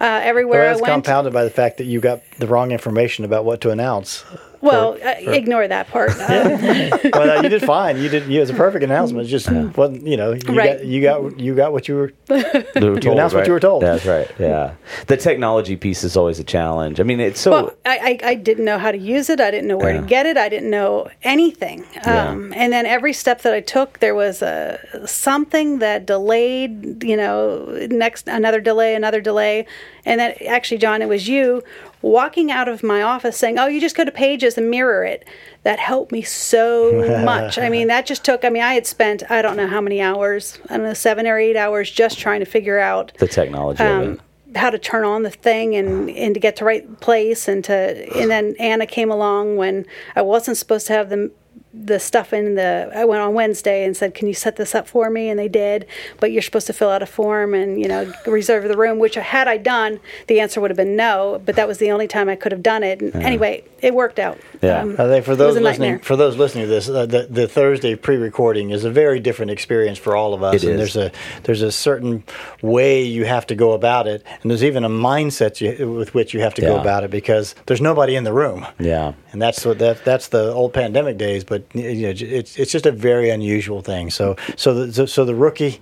uh, 0.00 0.20
everywhere 0.22 0.60
Well, 0.62 0.70
I 0.78 0.80
went. 0.80 0.84
compounded 0.86 1.32
by 1.32 1.44
the 1.44 1.50
fact 1.50 1.78
that 1.78 1.84
you 1.84 2.00
got 2.00 2.22
the 2.38 2.46
wrong 2.46 2.70
information 2.72 3.24
about 3.24 3.44
what 3.44 3.60
to 3.62 3.70
announce. 3.70 4.24
Well, 4.60 4.96
uh, 5.02 5.14
ignore 5.32 5.66
that 5.68 5.88
part. 5.88 6.10
Well, 7.20 7.26
no, 7.26 7.42
you 7.42 7.48
did 7.48 7.62
fine. 7.62 7.98
You 7.98 8.08
did. 8.08 8.26
You, 8.28 8.38
it 8.38 8.40
was 8.40 8.50
a 8.50 8.54
perfect 8.54 8.84
announcement. 8.84 9.26
It 9.26 9.30
just 9.30 9.50
wasn't. 9.76 10.06
You 10.06 10.16
know, 10.16 10.32
you 10.32 10.40
Right. 10.54 10.78
got 10.78 10.86
you 10.86 11.02
got 11.02 11.38
you 11.40 11.54
got 11.54 11.72
what 11.72 11.88
you 11.88 11.94
were. 11.96 12.12
They 12.28 12.88
were 12.88 13.00
told, 13.00 13.06
announced 13.16 13.34
what 13.34 13.46
you 13.46 13.52
were 13.52 13.60
told. 13.60 13.82
That's 13.82 14.06
right. 14.06 14.30
Yeah. 14.38 14.74
The 15.06 15.16
technology 15.16 15.76
piece 15.76 16.04
is 16.04 16.16
always 16.16 16.38
a 16.38 16.44
challenge. 16.44 17.00
I 17.00 17.02
mean, 17.02 17.20
it's 17.20 17.40
so 17.40 17.50
Well, 17.50 17.74
I, 17.84 18.18
I, 18.22 18.28
I 18.30 18.34
didn't 18.34 18.64
know 18.64 18.78
how 18.78 18.90
to 18.92 18.98
use 18.98 19.28
it. 19.28 19.40
I 19.40 19.50
didn't 19.50 19.68
know 19.68 19.76
where 19.76 19.94
Yeah. 19.94 20.00
to 20.02 20.06
get 20.06 20.26
it. 20.26 20.36
I 20.36 20.48
didn't 20.48 20.70
know 20.70 21.08
anything. 21.22 21.84
Yeah. 21.94 22.28
Um, 22.30 22.52
and 22.56 22.72
then 22.72 22.86
every 22.86 23.12
step 23.12 23.42
that 23.42 23.52
I 23.52 23.60
took, 23.60 23.98
there 23.98 24.14
was 24.14 24.40
a 24.42 24.78
something 25.06 25.78
that 25.80 26.06
delayed. 26.06 27.02
You 27.02 27.16
know, 27.16 27.86
next 27.90 28.28
another 28.28 28.60
delay, 28.60 28.94
another 28.94 29.20
delay, 29.20 29.66
and 30.04 30.20
that 30.20 30.40
actually, 30.42 30.78
John, 30.78 31.02
it 31.02 31.08
was 31.08 31.28
you 31.28 31.62
walking 32.02 32.50
out 32.50 32.68
of 32.68 32.82
my 32.82 33.02
office 33.02 33.36
saying, 33.36 33.58
"Oh, 33.58 33.66
you 33.66 33.80
just 33.80 33.96
go 33.96 34.04
to 34.04 34.10
Pages 34.10 34.56
and 34.56 34.70
mirror 34.70 35.04
it." 35.04 35.26
That 35.62 35.78
helped 35.78 36.12
me 36.12 36.22
so 36.22 37.22
much. 37.24 37.58
I 37.58 37.68
mean, 37.68 37.88
that 37.88 38.06
just 38.06 38.24
took. 38.24 38.44
I 38.44 38.48
mean, 38.48 38.62
I 38.62 38.74
had 38.74 38.86
spent 38.86 39.30
I 39.30 39.42
don't 39.42 39.56
know 39.56 39.66
how 39.66 39.80
many 39.80 40.00
hours. 40.00 40.58
I 40.68 40.76
don't 40.76 40.86
know 40.86 40.94
seven 40.94 41.26
or 41.26 41.38
eight 41.38 41.56
hours 41.56 41.90
just 41.90 42.18
trying 42.18 42.40
to 42.40 42.46
figure 42.46 42.78
out 42.78 43.12
the 43.18 43.28
technology 43.28 43.82
of 43.82 43.90
um, 43.90 44.20
it. 44.48 44.56
how 44.56 44.70
to 44.70 44.78
turn 44.78 45.04
on 45.04 45.22
the 45.22 45.30
thing 45.30 45.76
and, 45.76 46.10
and 46.10 46.34
to 46.34 46.40
get 46.40 46.56
to 46.56 46.60
the 46.60 46.66
right 46.66 47.00
place 47.00 47.48
and 47.48 47.64
to 47.64 47.72
and 48.18 48.30
then 48.30 48.54
Anna 48.58 48.86
came 48.86 49.10
along 49.10 49.56
when 49.56 49.86
I 50.16 50.22
wasn't 50.22 50.56
supposed 50.56 50.86
to 50.88 50.92
have 50.94 51.10
the 51.10 51.30
the 51.72 52.00
stuff 52.00 52.32
in 52.32 52.56
the 52.56 52.90
I 52.94 53.04
went 53.04 53.22
on 53.22 53.34
Wednesday 53.34 53.84
and 53.84 53.96
said 53.96 54.12
can 54.14 54.26
you 54.26 54.34
set 54.34 54.56
this 54.56 54.74
up 54.74 54.88
for 54.88 55.08
me 55.08 55.28
and 55.28 55.38
they 55.38 55.48
did 55.48 55.86
but 56.18 56.32
you're 56.32 56.42
supposed 56.42 56.66
to 56.66 56.72
fill 56.72 56.90
out 56.90 57.02
a 57.02 57.06
form 57.06 57.54
and 57.54 57.80
you 57.80 57.86
know 57.86 58.12
reserve 58.26 58.66
the 58.66 58.76
room 58.76 58.98
which 58.98 59.14
had 59.14 59.46
I 59.46 59.56
done 59.56 60.00
the 60.26 60.40
answer 60.40 60.60
would 60.60 60.70
have 60.70 60.76
been 60.76 60.96
no 60.96 61.40
but 61.44 61.54
that 61.54 61.68
was 61.68 61.78
the 61.78 61.90
only 61.92 62.08
time 62.08 62.28
I 62.28 62.34
could 62.34 62.50
have 62.50 62.62
done 62.62 62.82
it 62.82 63.00
and 63.00 63.14
anyway 63.14 63.62
it 63.80 63.94
worked 63.94 64.18
out 64.18 64.38
Yeah. 64.62 64.82
Um, 64.82 64.92
I 64.98 65.06
think 65.06 65.24
for 65.24 65.36
those 65.36 65.54
listening, 65.54 65.92
nightmare. 65.92 65.98
for 66.00 66.16
those 66.16 66.36
listening 66.36 66.64
to 66.64 66.68
this, 66.68 66.88
uh, 66.88 67.06
the, 67.06 67.26
the 67.30 67.48
Thursday 67.48 67.94
pre-recording 67.94 68.70
is 68.70 68.84
a 68.84 68.90
very 68.90 69.20
different 69.20 69.50
experience 69.50 69.98
for 69.98 70.14
all 70.16 70.34
of 70.34 70.42
us. 70.42 70.56
It 70.56 70.64
and 70.64 70.80
is. 70.80 70.92
there's 70.92 70.96
a 71.06 71.12
there's 71.44 71.62
a 71.62 71.72
certain 71.72 72.24
way 72.60 73.02
you 73.02 73.24
have 73.24 73.46
to 73.46 73.54
go 73.54 73.72
about 73.72 74.06
it, 74.06 74.22
and 74.42 74.50
there's 74.50 74.64
even 74.64 74.84
a 74.84 74.88
mindset 74.90 75.60
you, 75.60 75.92
with 75.92 76.12
which 76.14 76.34
you 76.34 76.40
have 76.40 76.54
to 76.54 76.60
go 76.60 76.78
about 76.78 77.04
it 77.04 77.10
because 77.10 77.54
there's 77.66 77.80
nobody 77.80 78.16
in 78.16 78.24
the 78.24 78.32
room. 78.32 78.66
Yeah. 78.78 79.14
And 79.32 79.40
that's 79.40 79.64
what 79.64 79.78
that 79.78 80.04
that's 80.04 80.28
the 80.28 80.52
old 80.52 80.74
pandemic 80.74 81.16
days, 81.16 81.44
but 81.44 81.59
you 81.74 82.02
know, 82.02 82.14
it's 82.16 82.58
it's 82.58 82.72
just 82.72 82.86
a 82.86 82.92
very 82.92 83.30
unusual 83.30 83.82
thing. 83.82 84.10
So 84.10 84.36
so 84.56 84.74
the, 84.86 84.92
so, 84.92 85.06
so 85.06 85.24
the 85.24 85.34
rookie 85.34 85.80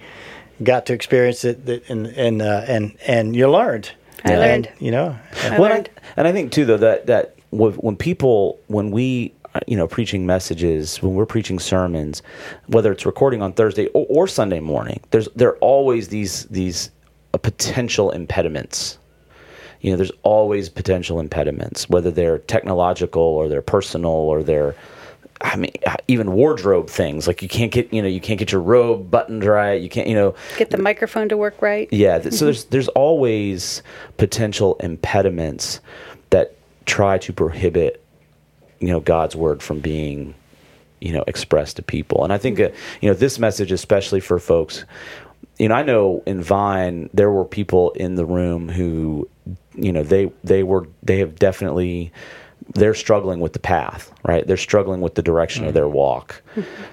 got 0.63 0.87
to 0.87 0.93
experience 0.93 1.45
it, 1.45 1.85
and 1.89 2.07
and 2.09 2.43
uh, 2.43 2.65
and 2.67 2.97
and 3.07 3.35
you 3.37 3.49
learned. 3.51 3.91
I 4.25 4.33
And, 4.33 4.41
learned. 4.41 4.69
you 4.81 4.91
know. 4.91 5.17
I 5.45 5.59
Well, 5.59 5.71
learned. 5.71 5.91
and 6.17 6.27
I 6.27 6.33
think 6.33 6.51
too 6.53 6.65
though 6.65 6.77
that 6.79 7.07
that 7.07 7.35
when 7.51 7.73
when 7.75 7.97
people 7.97 8.59
when 8.67 8.91
we 8.91 9.33
uh, 9.55 9.61
you 9.67 9.77
know 9.77 9.87
preaching 9.87 10.27
messages 10.27 11.01
when 11.03 11.15
we're 11.15 11.25
preaching 11.27 11.59
sermons 11.61 12.23
whether 12.67 12.91
it's 12.93 13.07
recording 13.07 13.41
on 13.43 13.53
Thursday 13.53 13.87
or, 13.95 14.05
or 14.11 14.27
Sunday 14.27 14.61
morning 14.61 15.01
there's 15.11 15.29
there 15.37 15.49
are 15.51 15.57
always 15.59 16.09
these 16.09 16.45
these 16.47 16.91
uh, 17.33 17.39
potential 17.39 18.11
impediments 18.11 18.99
you 19.81 19.91
know 19.93 19.97
there's 19.97 20.13
always 20.25 20.69
potential 20.69 21.21
impediments 21.21 21.89
whether 21.89 22.11
they're 22.11 22.39
technological 22.39 23.23
or 23.23 23.49
they're 23.49 23.63
personal 23.63 24.11
or 24.11 24.43
they're 24.43 24.75
I 25.41 25.57
mean, 25.57 25.73
uh, 25.87 25.97
even 26.09 26.33
wardrobe 26.33 26.89
things 26.89 27.27
like 27.27 27.43
you 27.43 27.49
can't 27.49 27.71
get, 27.71 27.93
you 27.93 28.03
know, 28.03 28.09
you 28.09 28.21
can't 28.21 28.39
get 28.39 28.51
your 28.51 28.61
robe 28.61 29.11
buttoned 29.11 29.45
right. 29.45 29.81
You 29.81 29.89
can't, 29.89 30.09
you 30.09 30.15
know, 30.15 30.35
get 30.57 30.71
the 30.71 30.79
microphone 30.79 31.29
to 31.29 31.37
work 31.37 31.61
right 31.63 31.89
yeah. 31.93 32.21
So 32.31 32.45
there's 32.47 32.65
there's 32.67 32.89
always 32.89 33.83
potential 34.17 34.77
impediments 34.81 35.81
that 36.31 36.57
try 36.87 37.19
to 37.19 37.33
prohibit, 37.33 38.03
you 38.81 38.89
know, 38.89 39.01
God's 39.01 39.37
word 39.37 39.63
from 39.63 39.81
being, 39.81 40.35
you 41.01 41.13
know, 41.13 41.25
expressed 41.27 41.77
to 41.77 41.83
people. 41.83 42.25
And 42.25 42.33
I 42.33 42.39
think, 42.39 42.59
uh, 42.59 42.71
you 43.01 43.09
know, 43.09 43.15
this 43.15 43.39
message, 43.39 43.71
especially 43.73 44.21
for 44.21 44.39
folks, 44.39 44.85
you 45.59 45.69
know, 45.69 45.75
I 45.75 45.83
know 45.83 46.23
in 46.27 46.43
Vine 46.43 47.11
there 47.13 47.31
were 47.31 47.45
people 47.45 47.91
in 47.93 48.15
the 48.15 48.25
room 48.25 48.69
who, 48.69 49.29
you 49.75 49.93
know, 49.93 50.03
they 50.03 50.33
they 50.45 50.63
were 50.63 50.89
they 51.03 51.19
have 51.19 51.37
definitely 51.37 52.13
they're 52.75 52.95
struggling 52.95 53.41
with 53.41 53.53
the 53.53 53.59
path, 53.59 54.13
right? 54.25 54.47
They're 54.47 54.57
struggling 54.57 55.01
with 55.01 55.15
the 55.15 55.23
direction 55.23 55.65
of 55.65 55.75
their 55.75 55.89
walk. 55.89 56.43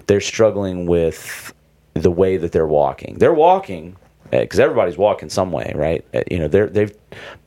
they're 0.08 0.22
struggling 0.22 0.86
with 0.86 1.54
the 1.94 2.12
way 2.12 2.38
that 2.38 2.52
they're 2.52 2.68
walking. 2.68 3.18
They're 3.18 3.34
walking 3.34 3.96
because 4.32 4.60
everybody's 4.60 4.98
walking 4.98 5.30
some 5.30 5.52
way, 5.52 5.72
right? 5.76 6.04
Uh, 6.14 6.22
You 6.30 6.40
know, 6.40 6.48
they're 6.48 6.68
they've, 6.68 6.96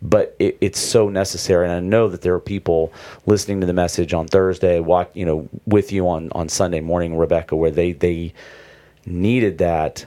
but 0.00 0.36
it, 0.38 0.56
it's 0.60 0.78
so 0.78 1.08
necessary, 1.08 1.66
and 1.66 1.72
I 1.74 1.80
know 1.80 2.08
that 2.08 2.22
there 2.22 2.34
are 2.34 2.40
people 2.40 2.92
listening 3.26 3.60
to 3.60 3.66
the 3.66 3.72
message 3.72 4.14
on 4.14 4.28
Thursday, 4.28 4.80
watch, 4.80 5.10
you 5.14 5.26
know, 5.26 5.48
with 5.66 5.92
you 5.92 6.08
on 6.08 6.30
on 6.32 6.48
Sunday 6.48 6.80
morning, 6.80 7.16
Rebecca, 7.18 7.56
where 7.56 7.70
they 7.70 7.92
they 7.92 8.32
needed 9.06 9.58
that. 9.58 10.06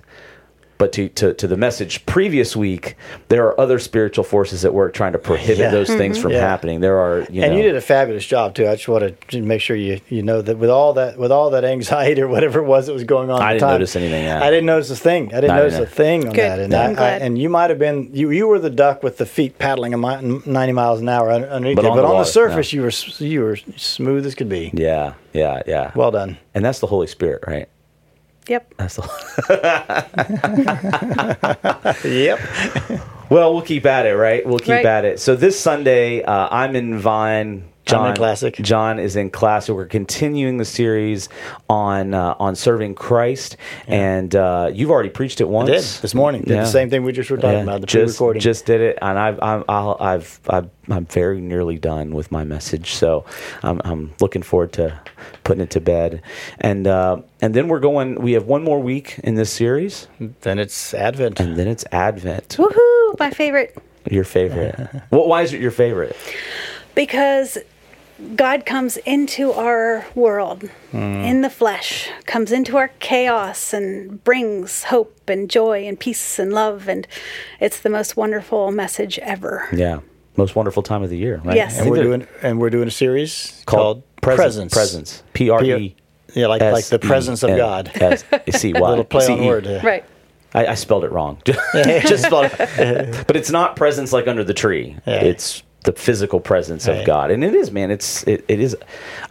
But 0.82 0.94
to, 0.94 1.10
to, 1.10 1.34
to 1.36 1.48
the 1.48 1.58
message 1.58 2.04
previous 2.08 2.56
week, 2.56 2.96
there 3.28 3.46
are 3.46 3.60
other 3.62 3.78
spiritual 3.78 4.24
forces 4.24 4.66
at 4.66 4.74
work 4.74 4.94
trying 4.96 5.12
to 5.14 5.20
prohibit 5.20 5.60
Yeah. 5.60 5.70
those 5.70 5.90
things 5.90 6.18
mm-hmm. 6.18 6.24
from 6.24 6.32
Yeah. 6.32 6.40
happening. 6.40 6.80
There 6.80 6.98
are, 6.98 7.20
you 7.30 7.44
and 7.44 7.52
know, 7.52 7.58
you 7.58 7.62
did 7.62 7.76
a 7.76 7.82
fabulous 7.82 8.26
job 8.26 8.56
too. 8.56 8.68
I 8.68 8.74
just 8.74 8.88
want 8.88 9.16
to 9.30 9.42
make 9.44 9.62
sure 9.62 9.76
you 9.76 10.02
you 10.10 10.24
know 10.24 10.42
that 10.42 10.58
with 10.58 10.72
all 10.72 10.94
that 10.94 11.20
with 11.20 11.32
all 11.32 11.52
that 11.52 11.64
anxiety 11.64 12.20
or 12.24 12.28
whatever 12.28 12.62
it 12.62 12.66
was 12.66 12.88
that 12.88 12.94
was 12.94 13.04
going 13.04 13.30
on, 13.30 13.40
I 13.44 13.50
at 13.50 13.54
didn't 13.54 13.62
time, 13.62 13.72
notice 13.76 13.96
anything, 13.96 14.24
yeah. 14.24 14.44
I 14.44 14.50
didn't 14.50 14.66
notice 14.66 14.90
a 14.90 14.96
thing. 14.96 15.28
I 15.36 15.42
didn't 15.42 15.52
I 15.52 15.58
notice 15.58 15.74
didn't. 15.76 15.88
a 15.88 15.92
thing 15.92 16.28
on 16.30 16.34
Good. 16.34 16.50
that. 16.50 16.60
And 16.60 16.74
I'm 16.74 16.98
I, 16.98 17.02
I, 17.04 17.10
and 17.26 17.38
you 17.38 17.50
might 17.50 17.70
have 17.70 17.78
been 17.78 18.10
you 18.12 18.32
you 18.32 18.48
were 18.48 18.58
the 18.58 18.72
duck 18.72 19.04
with 19.04 19.18
the 19.18 19.28
feet 19.28 19.60
paddling 19.60 19.94
a 19.94 19.98
mi- 20.00 20.42
ninety 20.48 20.74
miles 20.74 21.00
an 21.00 21.10
hour 21.10 21.30
underneath 21.32 21.76
But 21.76 21.86
it. 21.86 21.90
on 21.92 21.96
But 21.98 22.02
the 22.02 22.08
on 22.08 22.14
the 22.14 22.16
water, 22.16 22.26
surface, 22.30 22.74
you 22.74 22.82
were 22.82 22.92
you 23.20 23.42
were 23.42 23.58
smooth 23.78 24.26
as 24.26 24.34
could 24.34 24.50
be. 24.50 24.72
yeah, 24.74 25.14
yeah, 25.32 25.62
yeah. 25.68 25.92
Well 25.94 26.10
done. 26.10 26.40
and 26.56 26.66
that's 26.66 26.80
the 26.80 26.88
Holy 26.88 27.06
Spirit, 27.08 27.44
right? 27.46 27.70
Yep. 28.48 28.74
That's 28.78 28.96
the. 28.96 29.04
Yep. 32.04 32.40
Well, 33.30 33.54
we'll 33.54 33.62
keep 33.62 33.86
at 33.86 34.06
it, 34.06 34.14
right? 34.16 34.46
We'll 34.46 34.60
keep 34.60 34.70
Right. 34.70 34.86
at 34.86 35.06
it. 35.06 35.20
So 35.20 35.36
this 35.36 35.58
Sunday, 35.60 36.22
uh, 36.24 36.50
I'm 36.52 36.76
in 36.76 37.00
Vine. 37.00 37.64
John, 37.92 38.16
Classic. 38.16 38.56
John 38.56 39.00
is 39.00 39.16
in 39.16 39.30
classic. 39.30 39.76
We're 39.76 39.86
continuing 39.86 40.58
the 40.58 40.66
series 40.66 41.30
on 41.70 42.14
uh, 42.14 42.36
on 42.40 42.56
serving 42.56 42.96
Christ, 42.96 43.58
and 43.88 44.36
uh, 44.36 44.70
you've 44.74 44.92
already 44.92 45.10
preached 45.10 45.42
it 45.42 45.48
once. 45.50 45.70
Did 45.70 46.02
this 46.02 46.14
morning. 46.16 46.42
Did 46.42 46.56
Yeah. 46.56 46.62
the 46.62 46.68
same 46.68 46.90
thing 46.90 47.04
we 47.04 47.12
just 47.12 47.30
were 47.30 47.38
talking 47.38 47.58
Yeah, 47.58 47.64
about 47.64 47.82
the 47.82 47.88
just, 47.88 48.18
pre-recording. 48.18 48.40
Just 48.42 48.66
did 48.66 48.82
it, 48.82 48.98
and 49.02 49.18
I've 49.20 49.40
I'm 49.42 49.64
I'll, 49.70 49.98
I've, 50.00 50.40
I've 50.50 50.70
I'm 50.90 51.06
very 51.06 51.42
nearly 51.42 51.78
done 51.78 52.12
with 52.16 52.32
my 52.32 52.44
message, 52.44 52.94
so 52.94 53.26
I'm 53.64 53.82
I'm 53.84 54.14
looking 54.20 54.42
forward 54.42 54.74
to 54.74 55.00
putting 55.44 55.62
it 55.64 55.70
to 55.72 55.82
bed, 55.82 56.22
and 56.60 56.88
uh, 56.88 57.22
and 57.42 57.54
then 57.54 57.68
we're 57.68 57.80
going. 57.80 58.16
We 58.22 58.34
have 58.34 58.46
one 58.46 58.64
more 58.64 58.80
week 58.80 59.20
in 59.24 59.36
this 59.36 59.52
series, 59.52 60.08
then 60.42 60.60
it's 60.60 60.94
Advent. 60.94 61.40
and 61.40 61.56
then 61.58 61.68
it's 61.68 61.86
Advent. 61.92 62.56
Woohoo! 62.58 63.20
My 63.20 63.32
favorite. 63.32 63.78
Your 64.10 64.24
favorite? 64.24 64.76
well, 65.12 65.28
why 65.28 65.44
is 65.44 65.54
it 65.54 65.62
your 65.62 65.72
favorite? 65.72 66.16
because 66.96 67.58
God 68.36 68.66
comes 68.66 68.98
into 68.98 69.52
our 69.52 70.06
world 70.16 70.64
hmm. 70.92 70.98
in 70.98 71.42
the 71.42 71.50
flesh, 71.50 72.10
comes 72.26 72.52
into 72.52 72.78
our 72.78 72.90
chaos 73.00 73.74
and 73.74 74.24
brings 74.24 74.84
hope 74.84 75.30
and 75.30 75.50
joy 75.50 75.88
and 75.88 76.00
peace 76.00 76.40
and 76.40 76.54
love. 76.54 76.88
And 76.88 77.08
it's 77.60 77.80
the 77.80 77.90
most 77.90 78.16
wonderful 78.18 78.72
message 78.72 79.20
ever. 79.20 79.68
Yeah, 79.74 80.02
most 80.38 80.56
wonderful 80.56 80.84
time 80.84 81.04
of 81.04 81.10
the 81.10 81.18
year, 81.18 81.42
right? 81.44 81.56
Yes. 81.56 81.80
And 81.80 81.90
we're 81.90 82.04
doing 82.04 82.28
and 82.42 82.60
we're 82.60 82.70
doing 82.70 82.88
a 82.88 82.92
series 82.92 83.64
called 83.66 84.04
called, 84.04 84.22
Presence. 84.22 84.74
Presence. 84.74 84.74
Presence. 84.74 85.24
P 85.34 85.50
R 85.50 85.64
E. 85.64 85.96
Yeah, 86.34 86.48
like 86.48 86.62
like 86.62 86.86
the 86.86 87.00
presence 87.00 87.44
of 87.44 87.58
God. 87.58 87.92
S 87.96 88.24
C 88.52 88.74
Y. 88.74 88.80
Little 88.90 89.04
play 89.04 89.26
on 89.28 89.38
C 89.38 89.44
E. 89.44 89.48
word. 89.48 89.66
Right. 89.84 90.06
I, 90.54 90.68
I 90.68 90.74
spelled 90.76 91.06
it 91.06 91.12
wrong. 91.12 91.42
Just 91.46 92.26
spelled 92.26 92.52
it. 92.52 93.28
But 93.28 93.36
it's 93.38 93.52
not 93.52 93.76
presence 93.76 94.12
like 94.12 94.28
under 94.28 94.44
the 94.44 94.54
tree. 94.54 94.98
Yeah. 95.08 95.24
It's 95.24 95.64
the 95.84 95.92
physical 95.94 96.40
presence 96.40 96.88
of 96.88 97.06
God, 97.06 97.32
and 97.32 97.44
it 97.44 97.56
is, 97.56 97.72
man. 97.72 97.90
It's 97.90 98.24
it, 98.28 98.46
it 98.48 98.60
is. 98.60 98.78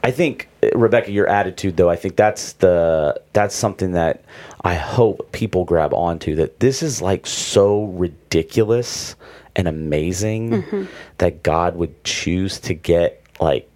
I 0.02 0.10
think 0.10 0.48
Rebecca, 0.74 1.12
your 1.12 1.28
attitude 1.28 1.76
though, 1.76 1.88
I 1.88 1.96
think 1.96 2.16
that's 2.16 2.54
the 2.54 3.20
that's 3.32 3.54
something 3.54 3.92
that 3.92 4.24
I 4.62 4.74
hope 4.74 5.30
people 5.32 5.64
grab 5.64 5.94
onto. 5.94 6.34
That 6.34 6.58
this 6.58 6.82
is 6.82 7.00
like 7.00 7.26
so 7.26 7.84
ridiculous 7.84 9.14
and 9.54 9.68
amazing 9.68 10.50
mm-hmm. 10.50 10.84
that 11.18 11.42
God 11.42 11.76
would 11.76 12.02
choose 12.02 12.58
to 12.60 12.74
get 12.74 13.22
like 13.40 13.70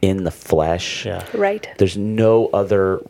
in 0.00 0.24
the 0.24 0.30
flesh. 0.30 1.04
Yeah. 1.04 1.24
Right. 1.34 1.68
There's 1.76 1.98
no 1.98 2.46
other 2.48 3.02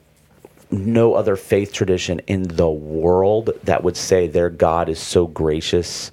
no 0.71 1.14
other 1.14 1.37
faith 1.37 1.73
tradition 1.73 2.21
in 2.27 2.42
the 2.42 2.69
world 2.69 3.51
that 3.62 3.85
would 3.85 3.97
say 3.97 4.27
their 4.27 4.51
God 4.51 4.88
is 4.88 4.99
so 4.99 5.29
gracious 5.29 6.11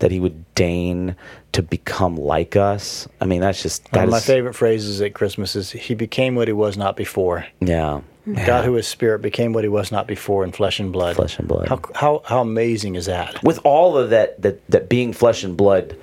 that 0.00 0.10
he 0.10 0.20
would 0.20 0.54
deign 0.54 1.16
to 1.52 1.62
become 1.62 2.16
like 2.16 2.56
us. 2.56 3.08
I 3.20 3.24
mean, 3.26 3.40
that's 3.40 3.62
just 3.62 3.90
One 3.92 4.04
of 4.04 4.10
my 4.10 4.16
is- 4.18 4.24
favorite 4.26 4.54
phrases 4.54 5.00
at 5.00 5.14
Christmas 5.14 5.56
is 5.56 5.70
"He 5.70 5.94
became 5.94 6.34
what 6.34 6.48
he 6.48 6.52
was 6.52 6.76
not 6.76 6.96
before." 6.96 7.46
Yeah. 7.60 8.00
God, 8.46 8.64
who 8.66 8.76
is 8.76 8.86
spirit, 8.86 9.22
became 9.22 9.52
what 9.54 9.64
he 9.64 9.68
was 9.68 9.90
not 9.90 10.06
before 10.06 10.44
in 10.44 10.52
flesh 10.52 10.78
and 10.78 10.92
blood. 10.92 11.16
Flesh 11.16 11.38
and 11.38 11.48
blood. 11.48 11.68
How 11.68 11.80
how, 11.94 12.22
how 12.26 12.40
amazing 12.42 12.94
is 12.96 13.06
that? 13.06 13.42
with 13.42 13.58
all 13.64 13.96
of 13.96 14.10
that 14.10 14.40
that 14.42 14.60
that 14.70 14.88
being 14.88 15.12
flesh 15.12 15.42
and 15.42 15.56
blood 15.56 15.96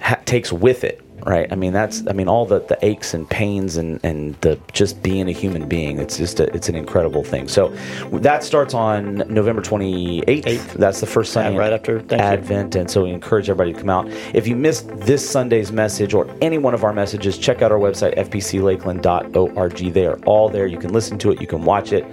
ha- 0.00 0.20
takes 0.24 0.52
with 0.52 0.84
it 0.84 1.00
right 1.26 1.52
i 1.52 1.54
mean 1.54 1.72
that's 1.72 2.06
i 2.06 2.12
mean 2.12 2.28
all 2.28 2.46
the 2.46 2.60
the 2.60 2.78
aches 2.84 3.14
and 3.14 3.28
pains 3.28 3.76
and 3.76 4.00
and 4.04 4.34
the 4.36 4.58
just 4.72 5.02
being 5.02 5.28
a 5.28 5.32
human 5.32 5.68
being 5.68 5.98
it's 5.98 6.16
just 6.16 6.40
a, 6.40 6.54
it's 6.54 6.68
an 6.68 6.74
incredible 6.74 7.24
thing. 7.24 7.48
So 7.48 7.68
that 8.12 8.44
starts 8.44 8.74
on 8.74 9.16
november 9.28 9.62
28th 9.62 10.24
Eighth. 10.28 10.74
that's 10.74 11.00
the 11.00 11.06
first 11.06 11.32
sunday 11.32 11.56
right 11.56 11.72
after 11.72 12.04
advent 12.14 12.74
and 12.74 12.90
so 12.90 13.04
we 13.04 13.10
encourage 13.10 13.48
everybody 13.48 13.72
to 13.72 13.78
come 13.78 13.90
out. 13.90 14.08
If 14.34 14.46
you 14.46 14.56
missed 14.56 14.88
this 15.00 15.28
sunday's 15.28 15.72
message 15.72 16.14
or 16.14 16.28
any 16.40 16.58
one 16.58 16.74
of 16.74 16.84
our 16.84 16.92
messages 16.92 17.38
check 17.38 17.62
out 17.62 17.72
our 17.72 17.78
website 17.78 18.16
fpclakeland.org 18.16 19.76
they 19.92 20.06
are 20.06 20.18
all 20.24 20.48
there. 20.48 20.66
You 20.66 20.78
can 20.78 20.92
listen 20.92 21.18
to 21.18 21.30
it. 21.32 21.40
You 21.40 21.46
can 21.46 21.64
watch 21.64 21.92
it. 21.92 22.04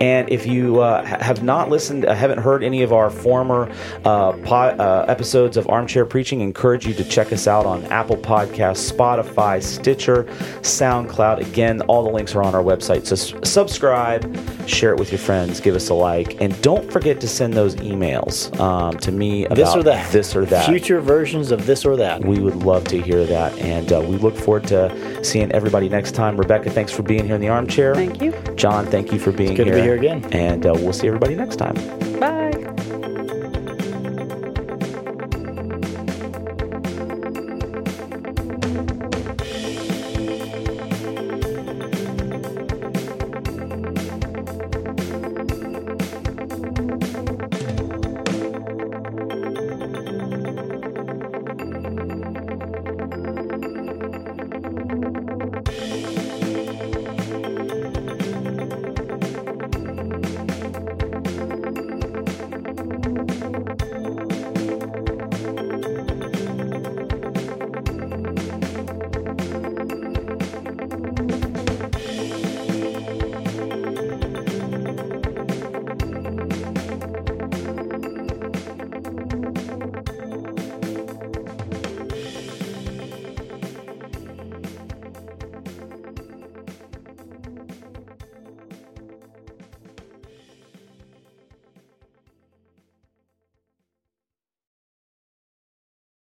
And 0.00 0.28
if 0.30 0.46
you 0.46 0.80
uh, 0.80 1.04
have 1.04 1.42
not 1.42 1.70
listened 1.70 2.04
uh, 2.04 2.14
haven't 2.14 2.38
heard 2.38 2.62
any 2.62 2.82
of 2.82 2.92
our 2.92 3.10
former 3.10 3.70
uh, 4.04 4.30
uh, 4.30 5.04
episodes 5.08 5.56
of 5.56 5.68
armchair 5.68 6.06
preaching 6.06 6.40
encourage 6.40 6.86
you 6.86 6.94
to 6.94 7.04
check 7.04 7.32
us 7.32 7.46
out 7.46 7.66
on 7.66 7.84
apple 7.86 8.16
podcasts 8.16 8.43
spotify 8.46 9.62
stitcher 9.62 10.24
soundcloud 10.62 11.40
again 11.40 11.80
all 11.82 12.02
the 12.02 12.10
links 12.10 12.34
are 12.34 12.42
on 12.42 12.54
our 12.54 12.62
website 12.62 13.06
so 13.06 13.14
subscribe 13.44 14.24
share 14.68 14.92
it 14.92 14.98
with 14.98 15.10
your 15.12 15.18
friends 15.18 15.60
give 15.60 15.74
us 15.74 15.88
a 15.90 15.94
like 15.94 16.40
and 16.40 16.60
don't 16.62 16.90
forget 16.90 17.20
to 17.20 17.28
send 17.28 17.52
those 17.54 17.74
emails 17.76 18.58
um, 18.60 18.96
to 18.98 19.12
me 19.12 19.44
about 19.46 19.56
This 19.56 19.74
or 19.76 19.82
that. 19.84 20.12
this 20.12 20.36
or 20.36 20.44
that 20.46 20.66
Future 20.66 21.00
versions 21.00 21.50
of 21.50 21.66
this 21.66 21.84
or 21.84 21.96
that. 21.96 22.24
we 22.24 22.38
would 22.38 22.56
love 22.56 22.84
to 22.88 23.00
hear 23.00 23.24
that 23.26 23.56
and 23.58 23.92
uh, 23.92 24.00
we 24.00 24.16
look 24.16 24.36
forward 24.36 24.66
to 24.68 25.24
seeing 25.24 25.50
everybody 25.52 25.88
next 25.88 26.12
time 26.12 26.36
rebecca 26.36 26.70
thanks 26.70 26.92
for 26.92 27.02
being 27.02 27.24
here 27.26 27.34
in 27.34 27.40
the 27.40 27.48
armchair 27.48 27.94
Thank 27.94 28.20
you. 28.22 28.32
john 28.56 28.86
thank 28.86 29.12
you 29.12 29.18
for 29.18 29.32
being 29.32 29.54
here. 29.56 29.64
good 29.64 29.70
to 29.70 29.76
be 29.76 29.82
here 29.82 29.96
again. 29.96 30.24
and 30.32 30.66
uh, 30.66 30.72
we'll 30.74 30.92
see 30.92 31.06
everybody 31.06 31.34
next 31.34 31.56
time 31.56 31.74
Bye. 32.18 32.83